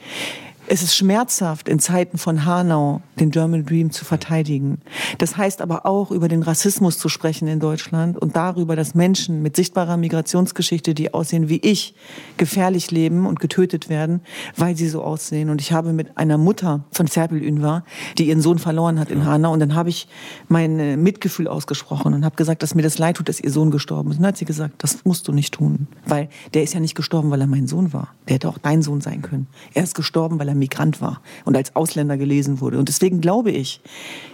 [0.68, 4.80] Es ist schmerzhaft, in Zeiten von Hanau den German Dream zu verteidigen.
[5.18, 9.42] Das heißt aber auch, über den Rassismus zu sprechen in Deutschland und darüber, dass Menschen
[9.42, 11.94] mit sichtbarer Migrationsgeschichte, die aussehen wie ich,
[12.36, 14.20] gefährlich leben und getötet werden,
[14.56, 15.50] weil sie so aussehen.
[15.50, 17.84] Und ich habe mit einer Mutter von Zerpil Ünvar,
[18.16, 20.06] die ihren Sohn verloren hat in Hanau, und dann habe ich
[20.48, 23.72] mein äh, Mitgefühl ausgesprochen und habe gesagt, dass mir das leid tut, dass ihr Sohn
[23.72, 24.18] gestorben ist.
[24.18, 26.94] Und dann hat sie gesagt, das musst du nicht tun, weil der ist ja nicht
[26.94, 28.14] gestorben, weil er mein Sohn war.
[28.28, 29.48] Der hätte auch dein Sohn sein können.
[29.74, 32.78] Er ist gestorben, weil er Migrant war und als Ausländer gelesen wurde.
[32.78, 33.80] Und deswegen glaube ich,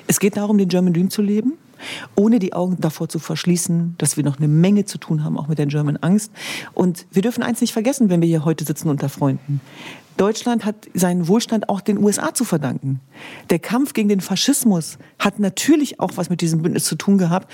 [0.07, 1.55] es geht darum, den German Dream zu leben,
[2.17, 5.49] ohne die Augen davor zu verschließen, dass wir noch eine Menge zu tun haben, auch
[5.49, 6.31] mit der German Angst.
[6.75, 9.61] Und wir dürfen eins nicht vergessen, wenn wir hier heute sitzen unter Freunden.
[10.19, 13.01] Deutschland hat seinen Wohlstand auch den USA zu verdanken.
[13.51, 17.51] Der Kampf gegen den Faschismus hat natürlich auch was mit diesem Bündnis zu tun gehabt.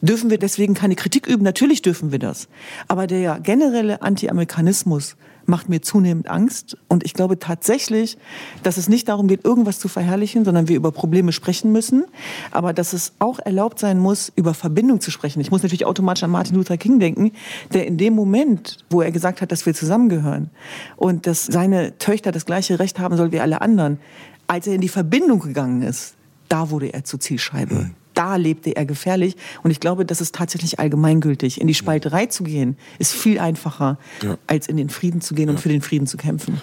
[0.00, 1.44] Dürfen wir deswegen keine Kritik üben?
[1.44, 2.48] Natürlich dürfen wir das.
[2.88, 5.16] Aber der generelle Anti-Amerikanismus
[5.48, 6.76] macht mir zunehmend Angst.
[6.88, 8.18] Und ich glaube tatsächlich,
[8.62, 12.04] dass es nicht darum geht, irgendwas zu verherrlichen, sondern wir über Probleme sprechen müssen.
[12.50, 15.40] Aber dass es auch erlaubt sein muss, über Verbindung zu sprechen.
[15.40, 17.32] Ich muss natürlich automatisch an Martin Luther King denken,
[17.72, 20.50] der in dem Moment, wo er gesagt hat, dass wir zusammengehören
[20.96, 23.98] und dass seine Töchter das gleiche Recht haben soll wie alle anderen,
[24.46, 26.14] als er in die Verbindung gegangen ist,
[26.48, 27.74] da wurde er zur Zielscheibe.
[27.74, 29.36] Mhm da lebte er gefährlich.
[29.62, 31.60] Und ich glaube, das ist tatsächlich allgemeingültig.
[31.60, 34.36] In die Spalterei zu gehen, ist viel einfacher, ja.
[34.48, 36.60] als in den Frieden zu gehen und für den Frieden zu kämpfen.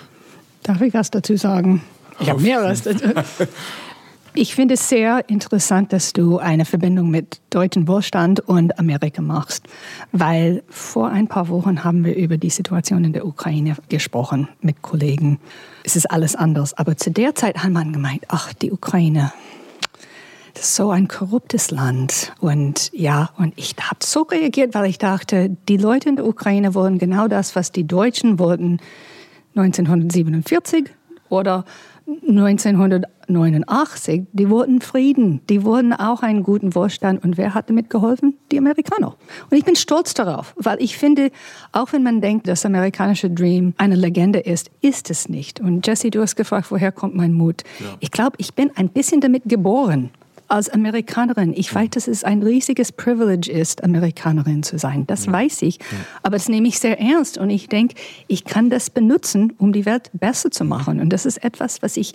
[0.63, 1.81] Darf ich was dazu sagen?
[2.19, 3.05] Ich habe mehr was dazu.
[4.37, 9.65] Ich finde es sehr interessant, dass du eine Verbindung mit deutschen Wohlstand und Amerika machst,
[10.11, 14.81] weil vor ein paar Wochen haben wir über die Situation in der Ukraine gesprochen mit
[14.81, 15.39] Kollegen.
[15.85, 19.31] Es ist alles anders, aber zu der Zeit hat man gemeint, ach, die Ukraine,
[20.55, 22.33] das ist so ein korruptes Land.
[22.39, 26.73] Und ja, und ich habe so reagiert, weil ich dachte, die Leute in der Ukraine
[26.73, 28.79] wollen genau das, was die Deutschen wollten
[29.55, 30.85] 1947
[31.29, 31.65] oder
[32.07, 37.23] 1989, die wollten Frieden, die wollten auch einen guten Wohlstand.
[37.23, 38.37] Und wer hat damit geholfen?
[38.51, 39.15] Die Amerikaner.
[39.49, 41.31] Und ich bin stolz darauf, weil ich finde,
[41.71, 45.59] auch wenn man denkt, das amerikanische Dream eine Legende ist, ist es nicht.
[45.59, 47.63] Und Jesse, du hast gefragt, woher kommt mein Mut?
[47.79, 47.95] Ja.
[47.99, 50.11] Ich glaube, ich bin ein bisschen damit geboren
[50.47, 51.53] als Amerikanerin.
[51.55, 55.05] Ich weiß, dass es ein riesiges Privilege ist, Amerikanerin zu sein.
[55.07, 55.31] Das ja.
[55.31, 55.79] weiß ich.
[55.79, 55.97] Ja.
[56.23, 57.95] Aber das nehme ich sehr ernst und ich denke,
[58.27, 60.99] ich kann das benutzen, um die Welt besser zu machen.
[60.99, 62.13] Und das ist etwas, was ich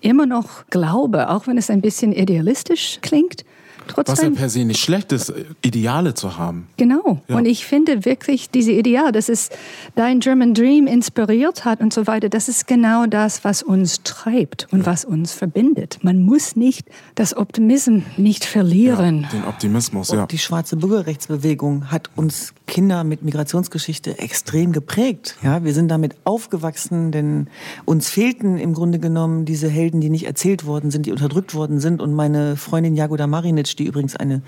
[0.00, 3.44] immer noch glaube, auch wenn es ein bisschen idealistisch klingt.
[3.94, 6.68] Trotzdem, Was ja per se nicht schlecht ist, Ideale zu haben.
[6.76, 7.20] Genau.
[7.28, 7.36] Ja.
[7.36, 9.50] Und ich finde wirklich diese Ideale, dass es
[9.94, 14.68] dein German Dream inspiriert hat und so weiter, das ist genau das, was uns treibt
[14.70, 14.86] und ja.
[14.86, 15.98] was uns verbindet.
[16.02, 17.70] Man muss nicht das Optimismus
[18.16, 19.22] nicht verlieren.
[19.22, 20.22] Ja, den Optimismus, ja.
[20.22, 25.36] Und die schwarze Bürgerrechtsbewegung hat uns Kinder mit Migrationsgeschichte extrem geprägt.
[25.42, 27.48] Ja, wir sind damit aufgewachsen, denn
[27.84, 31.80] uns fehlten im Grunde genommen diese Helden, die nicht erzählt worden sind, die unterdrückt worden
[31.80, 32.00] sind.
[32.00, 34.42] Und meine Freundin Jagoda Marinic, die übrigens eine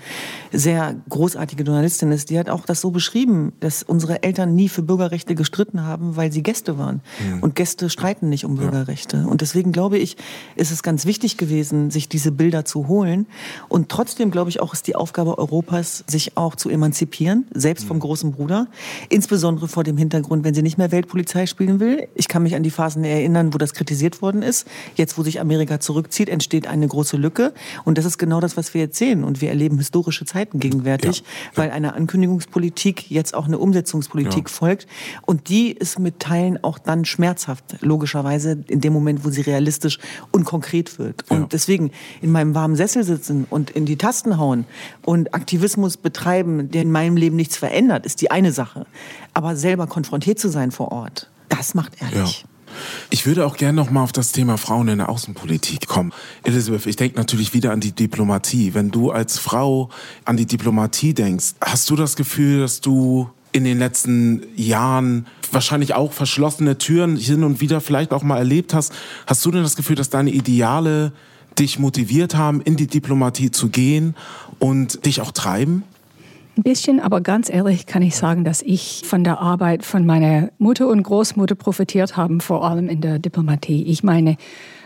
[0.53, 4.83] sehr großartige Journalistin ist, die hat auch das so beschrieben, dass unsere Eltern nie für
[4.83, 7.01] Bürgerrechte gestritten haben, weil sie Gäste waren.
[7.19, 7.43] Mhm.
[7.43, 9.17] Und Gäste streiten nicht um Bürgerrechte.
[9.17, 9.25] Ja.
[9.25, 10.15] Und deswegen glaube ich,
[10.55, 13.27] ist es ganz wichtig gewesen, sich diese Bilder zu holen.
[13.67, 17.87] Und trotzdem glaube ich auch, ist die Aufgabe Europas, sich auch zu emanzipieren, selbst mhm.
[18.13, 18.67] Großen Bruder.
[19.09, 22.07] Insbesondere vor dem Hintergrund, wenn sie nicht mehr Weltpolizei spielen will.
[22.13, 24.67] Ich kann mich an die Phasen erinnern, wo das kritisiert worden ist.
[24.95, 27.53] Jetzt, wo sich Amerika zurückzieht, entsteht eine große Lücke.
[27.85, 29.23] Und das ist genau das, was wir jetzt sehen.
[29.23, 31.23] Und wir erleben historische Zeiten gegenwärtig, ja.
[31.55, 34.53] weil eine Ankündigungspolitik jetzt auch eine Umsetzungspolitik ja.
[34.53, 34.85] folgt.
[35.23, 39.97] Und die ist mit Teilen auch dann schmerzhaft, logischerweise, in dem Moment, wo sie realistisch
[40.31, 41.23] und konkret wird.
[41.31, 41.47] Und ja.
[41.51, 41.89] deswegen
[42.21, 44.65] in meinem warmen Sessel sitzen und in die Tasten hauen
[45.03, 48.85] und Aktivismus betreiben, der in meinem Leben nichts verändert, ist die eine Sache.
[49.33, 52.45] Aber selber konfrontiert zu sein vor Ort, das macht ehrlich.
[53.09, 56.11] Ich würde auch gerne noch mal auf das Thema Frauen in der Außenpolitik kommen.
[56.43, 58.73] Elizabeth, ich denke natürlich wieder an die Diplomatie.
[58.73, 59.89] Wenn du als Frau
[60.25, 65.93] an die Diplomatie denkst, hast du das Gefühl, dass du in den letzten Jahren wahrscheinlich
[65.93, 68.91] auch verschlossene Türen hin und wieder vielleicht auch mal erlebt hast.
[69.27, 71.13] Hast du denn das Gefühl, dass deine Ideale
[71.59, 74.15] dich motiviert haben, in die Diplomatie zu gehen
[74.57, 75.83] und dich auch treiben?
[76.55, 80.49] Ein bisschen, aber ganz ehrlich kann ich sagen, dass ich von der Arbeit von meiner
[80.59, 83.83] Mutter und Großmutter profitiert habe, vor allem in der Diplomatie.
[83.85, 84.37] Ich meine,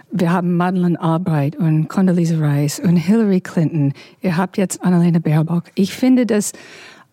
[0.10, 3.92] wir haben Madeleine Albright und Condoleezza Rice und Hillary Clinton.
[4.22, 5.66] Ihr habt jetzt Annalena Baerbock.
[5.76, 6.54] Ich finde, dass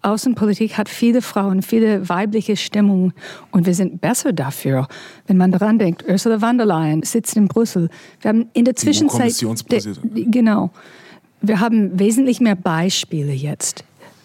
[0.02, 3.12] Außenpolitik hat viele Frauen, viele weibliche Stimmungen
[3.50, 4.86] und wir sind besser dafür.
[5.26, 7.88] Wenn man daran denkt, Ursula von der Leyen sitzt in Brüssel.
[8.20, 9.34] Wir haben in der Zwischenzeit,
[10.30, 10.70] genau,
[11.40, 13.84] wir haben wesentlich mehr Beispiele jetzt.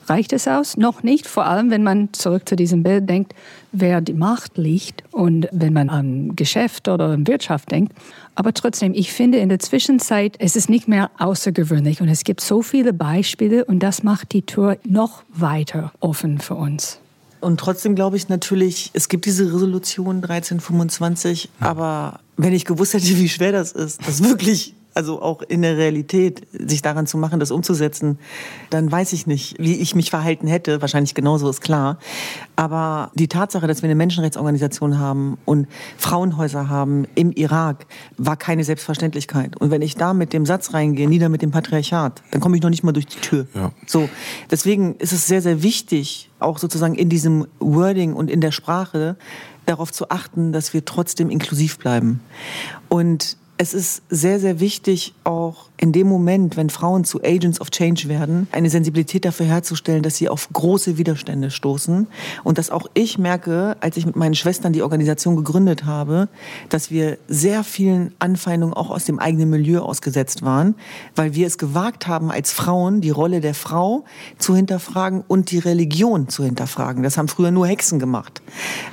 [0.10, 0.76] Reicht es aus?
[0.76, 3.36] Noch nicht, vor allem wenn man zurück zu diesem Bild denkt,
[3.72, 7.94] wer die Macht liegt und wenn man an Geschäft oder an Wirtschaft denkt.
[8.34, 12.42] Aber trotzdem, ich finde in der Zwischenzeit, es ist nicht mehr außergewöhnlich und es gibt
[12.42, 17.00] so viele Beispiele und das macht die Tour noch weiter offen für uns.
[17.42, 23.06] Und trotzdem glaube ich natürlich, es gibt diese Resolution 1325, aber wenn ich gewusst hätte,
[23.06, 27.40] wie schwer das ist, das wirklich also auch in der Realität, sich daran zu machen,
[27.40, 28.20] das umzusetzen,
[28.70, 30.82] dann weiß ich nicht, wie ich mich verhalten hätte.
[30.82, 32.00] Wahrscheinlich genauso ist klar.
[32.58, 37.86] Aber die Tatsache, dass wir eine Menschenrechtsorganisation haben und Frauenhäuser haben im Irak,
[38.18, 39.56] war keine Selbstverständlichkeit.
[39.56, 42.62] Und wenn ich da mit dem Satz reingehe, nieder mit dem Patriarchat, dann komme ich
[42.62, 43.48] noch nicht mal durch die Tür.
[43.56, 43.72] Ja.
[43.88, 44.10] So,
[44.52, 49.16] deswegen ist es sehr, sehr wichtig, auch sozusagen in diesem Wording und in der Sprache
[49.66, 52.20] darauf zu achten, dass wir trotzdem inklusiv bleiben.
[52.90, 57.72] Und es ist sehr, sehr wichtig, auch in dem Moment, wenn Frauen zu Agents of
[57.72, 62.08] Change werden, eine Sensibilität dafür herzustellen, dass sie auf große Widerstände stoßen.
[62.46, 66.30] Und dass auch ich merke, als ich mit meinen Schwestern die Organisation gegründet habe,
[66.70, 70.76] dass wir sehr vielen Anfeindungen auch aus dem eigenen Milieu ausgesetzt waren,
[71.18, 74.06] weil wir es gewagt haben, als Frauen die Rolle der Frau
[74.38, 77.04] zu hinterfragen und die Religion zu hinterfragen.
[77.04, 78.42] Das haben früher nur Hexen gemacht.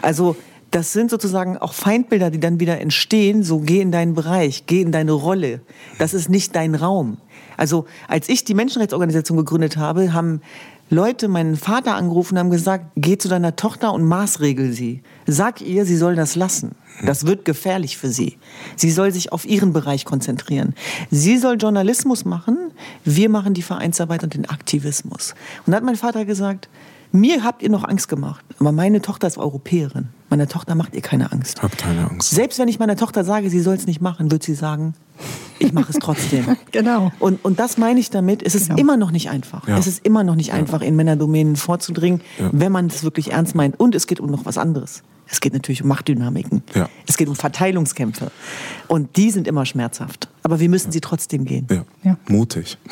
[0.02, 0.34] Also
[0.70, 3.42] das sind sozusagen auch Feindbilder, die dann wieder entstehen.
[3.42, 5.60] So, geh in deinen Bereich, geh in deine Rolle.
[5.98, 7.18] Das ist nicht dein Raum.
[7.56, 10.40] Also, als ich die Menschenrechtsorganisation gegründet habe, haben
[10.88, 15.02] Leute meinen Vater angerufen und haben gesagt, geh zu deiner Tochter und maßregel sie.
[15.26, 16.76] Sag ihr, sie soll das lassen.
[17.04, 18.38] Das wird gefährlich für sie.
[18.76, 20.74] Sie soll sich auf ihren Bereich konzentrieren.
[21.10, 22.56] Sie soll Journalismus machen,
[23.04, 25.34] wir machen die Vereinsarbeit und den Aktivismus.
[25.66, 26.68] Und dann hat mein Vater gesagt,
[27.12, 30.08] mir habt ihr noch Angst gemacht, aber meine Tochter ist Europäerin.
[30.28, 31.62] Meiner Tochter macht ihr keine Angst.
[31.62, 32.30] Habt keine Angst.
[32.30, 34.94] Selbst wenn ich meiner Tochter sage, sie soll es nicht machen, wird sie sagen,
[35.60, 36.56] ich mache es trotzdem.
[36.72, 37.12] genau.
[37.20, 38.80] Und, und das meine ich damit, es ist Genau.
[38.80, 39.68] immer noch nicht einfach.
[39.68, 39.78] Ja.
[39.78, 42.50] Es ist immer noch nicht einfach, in Männerdomänen vorzudringen, Ja.
[42.52, 43.78] wenn man es wirklich ernst meint.
[43.78, 45.02] Und es geht um noch was anderes.
[45.28, 46.62] Es geht natürlich um Machtdynamiken.
[46.74, 46.88] Ja.
[47.06, 48.30] Es geht um Verteilungskämpfe.
[48.86, 50.28] Und die sind immer schmerzhaft.
[50.42, 51.66] Aber wir müssen sie trotzdem gehen.
[51.70, 51.84] Ja.
[52.04, 52.16] Ja.
[52.28, 52.78] Mutig.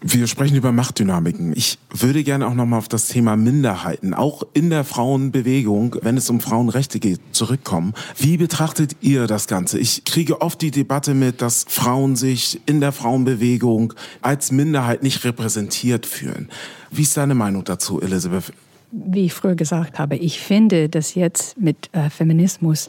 [0.00, 1.54] Wir sprechen über Machtdynamiken.
[1.56, 6.28] Ich würde gerne auch nochmal auf das Thema Minderheiten, auch in der Frauenbewegung, wenn es
[6.28, 7.94] um Frauenrechte geht, zurückkommen.
[8.16, 9.78] Wie betrachtet ihr das Ganze?
[9.78, 15.24] Ich kriege oft die Debatte mit, dass Frauen sich in der Frauenbewegung als Minderheit nicht
[15.24, 16.50] repräsentiert fühlen.
[16.90, 18.52] Wie ist deine Meinung dazu, Elisabeth?
[18.94, 22.88] Wie ich früher gesagt habe, ich finde, dass jetzt mit äh, Feminismus,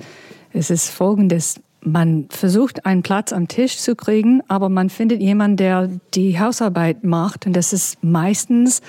[0.53, 5.57] es ist folgendes, man versucht einen Platz am Tisch zu kriegen, aber man findet jemanden,
[5.57, 8.81] der die Hausarbeit macht und das ist meistens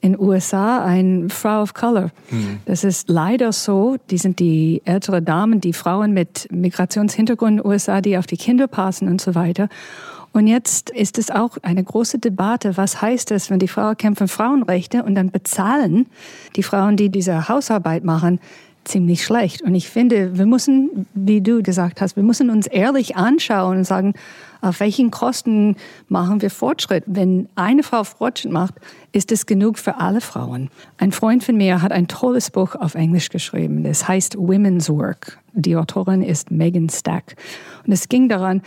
[0.00, 2.10] in USA eine Frau of Color.
[2.66, 7.66] Das ist leider so, die sind die ältere Damen, die Frauen mit Migrationshintergrund in den
[7.66, 9.68] USA, die auf die Kinder passen und so weiter.
[10.34, 14.26] Und jetzt ist es auch eine große Debatte, was heißt es, wenn die Frauen kämpfen
[14.26, 16.06] Frauenrechte und dann bezahlen
[16.56, 18.40] die Frauen, die diese Hausarbeit machen,
[18.82, 19.62] ziemlich schlecht.
[19.62, 23.84] Und ich finde, wir müssen, wie du gesagt hast, wir müssen uns ehrlich anschauen und
[23.84, 24.14] sagen,
[24.60, 25.76] auf welchen Kosten
[26.08, 27.04] machen wir Fortschritt?
[27.06, 28.74] Wenn eine Frau Fortschritt macht,
[29.12, 30.68] ist es genug für alle Frauen.
[30.98, 33.84] Ein Freund von mir hat ein tolles Buch auf Englisch geschrieben.
[33.84, 35.38] Das heißt Women's Work.
[35.52, 37.36] Die Autorin ist Megan Stack.
[37.86, 38.62] Und es ging daran,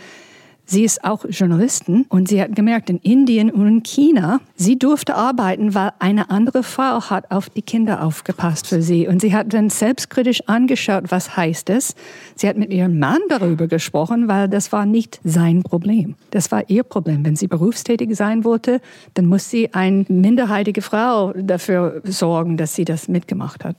[0.70, 5.14] Sie ist auch Journalistin und sie hat gemerkt, in Indien und in China, sie durfte
[5.14, 9.08] arbeiten, weil eine andere Frau hat auf die Kinder aufgepasst für sie.
[9.08, 11.94] Und sie hat dann selbstkritisch angeschaut, was heißt es.
[12.34, 16.16] Sie hat mit ihrem Mann darüber gesprochen, weil das war nicht sein Problem.
[16.32, 17.24] Das war ihr Problem.
[17.24, 18.82] Wenn sie berufstätig sein wollte,
[19.14, 23.76] dann muss sie eine minderheitige Frau dafür sorgen, dass sie das mitgemacht hat.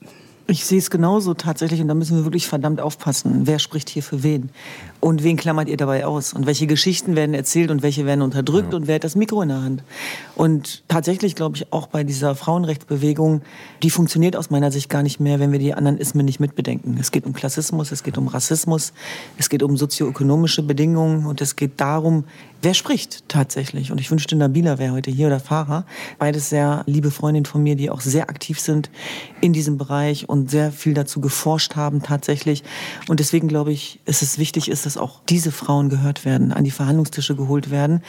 [0.49, 3.41] Ich sehe es genauso tatsächlich und da müssen wir wirklich verdammt aufpassen.
[3.43, 4.49] Wer spricht hier für wen?
[4.99, 6.33] Und wen klammert ihr dabei aus?
[6.33, 9.49] Und welche Geschichten werden erzählt und welche werden unterdrückt und wer hat das Mikro in
[9.49, 9.83] der Hand?
[10.35, 13.43] Und tatsächlich glaube ich auch bei dieser Frauenrechtsbewegung,
[13.83, 16.97] die funktioniert aus meiner Sicht gar nicht mehr, wenn wir die anderen Ismen nicht mitbedenken.
[16.99, 18.93] Es geht um Klassismus, es geht um Rassismus,
[19.37, 22.23] es geht um sozioökonomische Bedingungen und es geht darum,
[22.61, 23.91] wer spricht tatsächlich.
[23.91, 25.85] Und ich wünschte, Nabila wäre heute hier oder Farah.
[26.17, 28.89] Beides sehr liebe Freundinnen von mir, die auch sehr aktiv sind
[29.41, 32.63] in diesem Bereich und sehr viel dazu geforscht haben tatsächlich.
[33.07, 36.63] Und deswegen glaube ich, ist es wichtig ist, dass auch diese Frauen gehört werden, an
[36.63, 38.01] die Verhandlungstische geholt werden.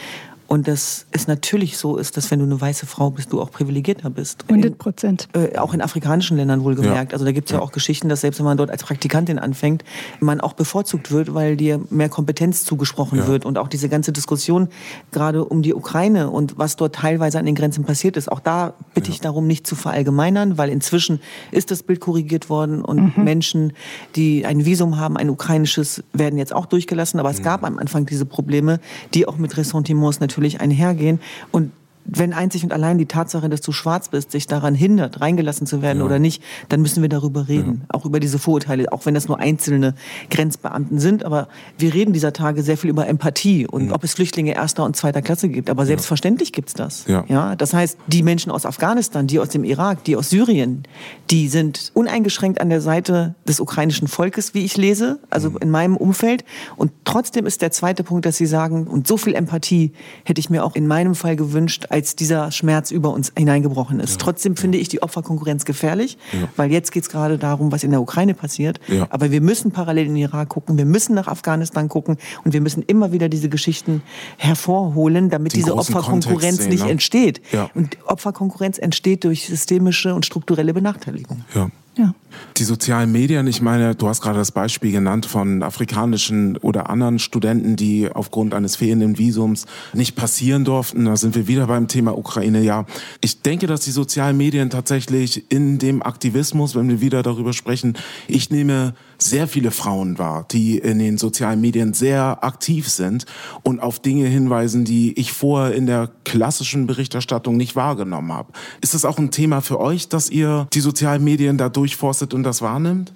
[0.50, 3.52] Und dass es natürlich so ist, dass wenn du eine weiße Frau bist, du auch
[3.52, 4.44] privilegierter bist.
[4.48, 5.28] 100 Prozent.
[5.32, 7.12] Äh, auch in afrikanischen Ländern wohlgemerkt.
[7.12, 7.14] Ja.
[7.14, 7.60] Also da gibt es ja.
[7.60, 9.84] auch Geschichten, dass selbst wenn man dort als Praktikantin anfängt,
[10.18, 13.28] man auch bevorzugt wird, weil dir mehr Kompetenz zugesprochen Ja.
[13.28, 13.44] wird.
[13.44, 14.66] Und auch diese ganze Diskussion
[15.12, 18.74] gerade um die Ukraine und was dort teilweise an den Grenzen passiert ist, auch da
[18.92, 21.20] bitte ich darum, nicht zu verallgemeinern, weil inzwischen
[21.52, 23.72] ist das Bild korrigiert worden und Menschen,
[24.16, 27.20] die ein Visum haben, ein ukrainisches, werden jetzt auch durchgelassen.
[27.20, 28.80] Aber es gab am Anfang diese Probleme,
[29.14, 31.20] die auch mit Ressentiments natürlich einhergehen.
[31.50, 31.72] Und
[32.04, 35.82] wenn einzig und allein die Tatsache, dass du schwarz bist, sich daran hindert, reingelassen zu
[35.82, 36.04] werden Ja.
[36.04, 37.84] oder nicht, dann müssen wir darüber reden.
[37.88, 39.94] Auch über diese Vorurteile, auch wenn das nur einzelne
[40.30, 41.24] Grenzbeamten sind.
[41.24, 44.96] Aber wir reden dieser Tage sehr viel über Empathie und ob es Flüchtlinge erster und
[44.96, 45.70] zweiter Klasse gibt.
[45.70, 47.06] Aber selbstverständlich gibt's das.
[47.06, 47.24] Ja.
[47.28, 50.82] Ja, das heißt, die Menschen aus Afghanistan, die aus dem Irak, die aus Syrien,
[51.30, 55.96] die sind uneingeschränkt an der Seite des ukrainischen Volkes, wie ich lese, also in meinem
[55.96, 56.44] Umfeld.
[56.76, 59.92] Und trotzdem ist der zweite Punkt, dass sie sagen, und so viel Empathie
[60.24, 64.20] hätte ich mir auch in meinem Fall gewünscht, als dieser Schmerz über uns hineingebrochen ist.
[64.20, 66.16] Trotzdem finde ich die Opferkonkurrenz gefährlich,
[66.56, 68.80] weil jetzt geht es gerade darum, was in der Ukraine passiert.
[68.86, 69.08] Ja.
[69.10, 72.60] Aber wir müssen parallel in den Irak gucken, wir müssen nach Afghanistan gucken und wir
[72.60, 74.02] müssen immer wieder diese Geschichten
[74.38, 76.90] hervorholen, damit Den diese Opferkonkurrenz sehen, nicht ne?
[76.92, 77.42] entsteht.
[77.50, 77.68] Ja.
[77.74, 81.44] Und Opferkonkurrenz entsteht durch systemische und strukturelle Benachteiligung.
[81.54, 81.70] Ja.
[82.00, 82.14] Ja.
[82.56, 87.18] Die sozialen Medien, ich meine, du hast gerade das Beispiel genannt von afrikanischen oder anderen
[87.18, 91.04] Studenten, die aufgrund eines fehlenden Visums nicht passieren durften.
[91.04, 92.62] Da sind wir wieder beim Thema Ukraine.
[92.62, 92.86] Ja,
[93.20, 97.98] ich denke, dass die sozialen Medien tatsächlich in dem Aktivismus, wenn wir wieder darüber sprechen,
[98.28, 103.26] ich nehme sehr viele Frauen wahr, die in den sozialen Medien sehr aktiv sind
[103.62, 108.52] und auf Dinge hinweisen, die ich vorher in der klassischen Berichterstattung nicht wahrgenommen habe.
[108.80, 112.42] Ist das auch ein Thema für euch, dass ihr die sozialen Medien da durchforstet und
[112.42, 113.12] das wahrnimmt?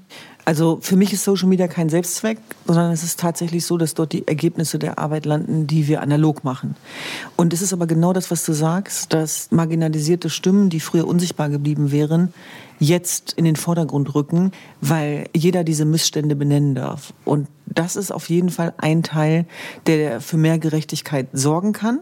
[0.47, 4.13] Also für mich ist Social Media kein Selbstzweck, sondern es ist tatsächlich so, dass dort
[4.13, 6.77] die Ergebnisse der Arbeit landen, die wir analog machen.
[7.37, 11.49] Und es ist aber genau das, was du sagst, dass marginalisierte Stimmen, die früher unsichtbar
[11.49, 12.35] geblieben wären,
[12.79, 17.13] jetzt in den Vordergrund rücken, weil jeder diese Missstände benennen darf.
[17.25, 19.47] Und das ist auf jeden Fall ein Teil,
[19.87, 22.01] der für mehr Gerechtigkeit sorgen kann.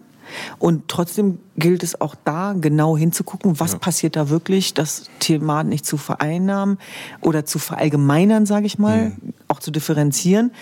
[0.59, 3.79] Und trotzdem gilt es auch da genau hinzugucken, was ja.
[3.79, 6.79] passiert da wirklich, das Thema nicht zu vereinnahmen
[7.21, 9.35] oder zu verallgemeinern, sage ich mal, mhm.
[9.49, 10.53] auch zu differenzieren.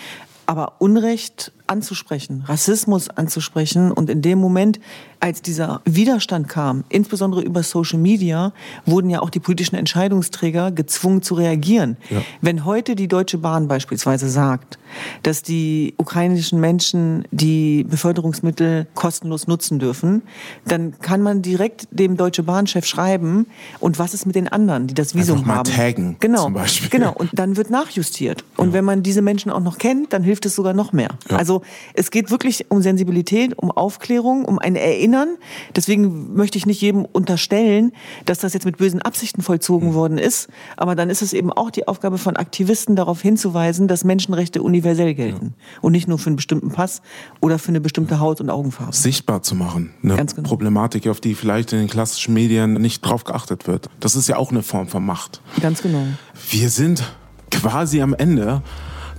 [0.50, 3.92] Aber Unrecht anzusprechen, Rassismus anzusprechen.
[3.92, 4.80] Und in dem Moment,
[5.20, 8.52] als dieser Widerstand kam, insbesondere über Social Media,
[8.84, 11.98] wurden ja auch die politischen Entscheidungsträger gezwungen zu reagieren.
[12.10, 12.22] Ja.
[12.40, 14.79] Wenn heute die Deutsche Bahn beispielsweise sagt,
[15.22, 20.22] dass die ukrainischen Menschen die Beförderungsmittel kostenlos nutzen dürfen,
[20.66, 23.46] dann kann man direkt dem Deutsche Bahnchef schreiben,
[23.78, 25.70] und was ist mit den anderen, die das Visum Einfach mal haben?
[25.70, 26.88] Taggen, genau, zum Beispiel.
[26.90, 27.12] genau.
[27.12, 28.44] Und dann wird nachjustiert.
[28.56, 28.72] Und ja.
[28.74, 31.10] wenn man diese Menschen auch noch kennt, dann hilft es sogar noch mehr.
[31.30, 31.36] Ja.
[31.36, 31.62] Also
[31.94, 35.36] es geht wirklich um Sensibilität, um Aufklärung, um ein Erinnern.
[35.74, 37.92] Deswegen möchte ich nicht jedem unterstellen,
[38.26, 39.94] dass das jetzt mit bösen Absichten vollzogen mhm.
[39.94, 40.48] worden ist.
[40.76, 45.14] Aber dann ist es eben auch die Aufgabe von Aktivisten, darauf hinzuweisen, dass Menschenrechte universell
[45.14, 45.54] gelten.
[45.56, 45.78] Ja.
[45.82, 47.02] Und nicht nur für einen bestimmten Pass
[47.40, 48.94] oder für eine bestimmte Haut- und Augenfarbe.
[48.94, 49.92] Sichtbar zu machen.
[50.02, 50.48] Eine Ganz genau.
[50.48, 53.88] Problematik, auf die vielleicht in den klassischen Medien nicht drauf geachtet wird.
[54.00, 55.40] Das ist ja auch eine Form von Macht.
[55.60, 56.04] Ganz genau.
[56.50, 57.04] Wir sind
[57.50, 58.62] quasi am Ende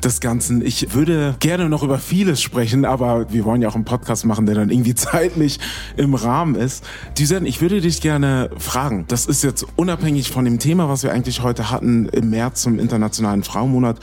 [0.04, 0.66] des Ganzen.
[0.66, 4.46] Ich würde gerne noch über vieles sprechen, aber wir wollen ja auch einen Podcast machen,
[4.46, 5.60] der dann irgendwie zeitlich
[5.98, 6.84] im Rahmen ist.
[7.18, 11.12] Düsen, ich würde dich gerne fragen, das ist jetzt unabhängig von dem Thema, was wir
[11.12, 14.00] eigentlich heute hatten im März zum Internationalen Frauenmonat.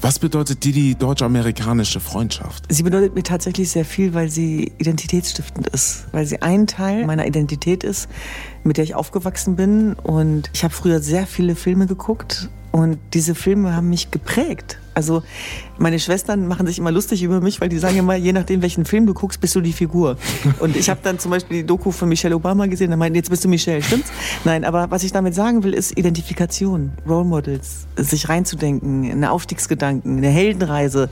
[0.00, 2.64] Was bedeutet dir die deutsch-amerikanische Freundschaft?
[2.68, 7.26] Sie bedeutet mir tatsächlich sehr viel, weil sie identitätsstiftend ist, weil sie ein Teil meiner
[7.26, 8.08] Identität ist,
[8.64, 9.94] mit der ich aufgewachsen bin.
[9.94, 14.78] Und ich habe früher sehr viele Filme geguckt und diese Filme haben mich geprägt.
[14.94, 15.22] Also
[15.78, 18.84] meine Schwestern machen sich immer lustig über mich, weil die sagen immer, je nachdem, welchen
[18.84, 20.16] Film du guckst, bist du die Figur.
[20.60, 23.30] Und ich habe dann zum Beispiel die Doku von Michelle Obama gesehen, da meinten, jetzt
[23.30, 24.10] bist du Michelle, stimmt's?
[24.44, 30.18] Nein, aber was ich damit sagen will, ist Identifikation, Role Models, sich reinzudenken, eine Aufstiegsgedanken,
[30.18, 31.08] eine Heldenreise.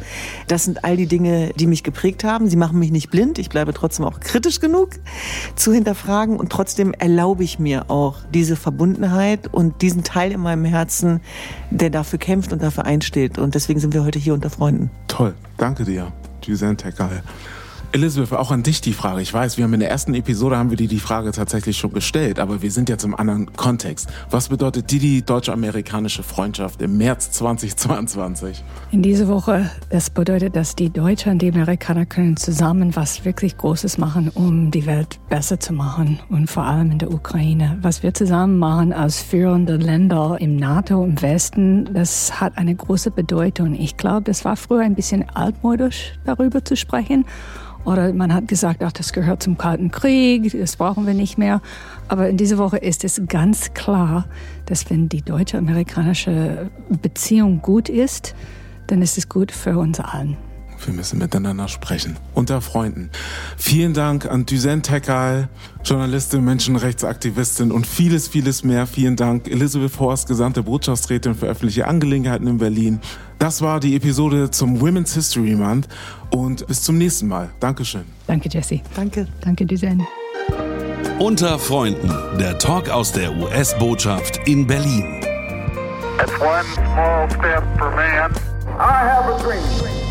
[0.47, 2.49] Das sind all die Dinge, die mich geprägt haben.
[2.49, 4.91] Sie machen mich nicht blind, ich bleibe trotzdem auch kritisch genug
[5.57, 10.65] zu hinterfragen und trotzdem erlaube ich mir auch diese Verbundenheit und diesen Teil in meinem
[10.65, 11.21] Herzen,
[11.71, 13.39] der dafür kämpft und dafür einsteht.
[13.39, 14.91] Und deswegen sind wir heute hier unter Freunden.
[15.09, 16.13] Toll, danke dir,
[16.47, 17.23] Düsen Tekal.
[17.93, 19.21] Elisabeth, auch an dich die Frage.
[19.21, 21.93] Ich weiß, wir haben in der ersten Episode haben wir dir die Frage tatsächlich schon
[21.93, 24.09] gestellt, aber wir sind jetzt im anderen Kontext.
[24.31, 28.63] Was bedeutet dir die deutsche-amerikanische Freundschaft im März 2022?
[28.93, 33.57] In dieser Woche, das bedeutet, dass die Deutschen und die Amerikaner können zusammen was wirklich
[33.57, 37.79] Großes machen, um die Welt besser zu machen und vor allem in der Ukraine.
[37.83, 43.11] Was wir zusammen machen als führende Länder im NATO im Westen, das hat eine große
[43.11, 43.75] Bedeutung.
[43.75, 47.25] Ich glaube, das war früher ein bisschen altmodisch, darüber zu sprechen.
[47.85, 51.63] Oder man hat gesagt, ach, das gehört zum Kalten Krieg, das brauchen wir nicht mehr.
[52.09, 54.27] Aber in dieser Woche ist es ganz klar,
[54.67, 56.71] dass wenn die deutsche-amerikanische
[57.03, 58.35] Beziehung gut ist,
[58.87, 60.37] dann ist es gut für uns allen.
[60.85, 62.17] Wir müssen miteinander sprechen.
[62.35, 63.11] Unter Freunden.
[63.57, 65.49] Vielen Dank an Düsen Tekal,
[65.85, 68.87] Journalistin, Menschenrechtsaktivistin und vieles, vieles mehr.
[68.87, 73.01] Vielen Dank Elisabeth Horst, gesandte Botschaftsrätin für öffentliche Angelegenheiten in Berlin.
[73.39, 75.89] Das war die Episode zum Women's History Month
[76.31, 77.51] und bis zum nächsten Mal.
[77.61, 78.05] Dankeschön.
[78.27, 78.81] Danke, Jesse.
[78.95, 79.27] Danke.
[79.41, 80.07] Danke, Düsen.
[81.19, 85.21] Unter Freunden, der Talk aus der US-Botschaft in Berlin.
[86.23, 88.33] It's one small step for man.
[88.79, 90.10] I have a dream.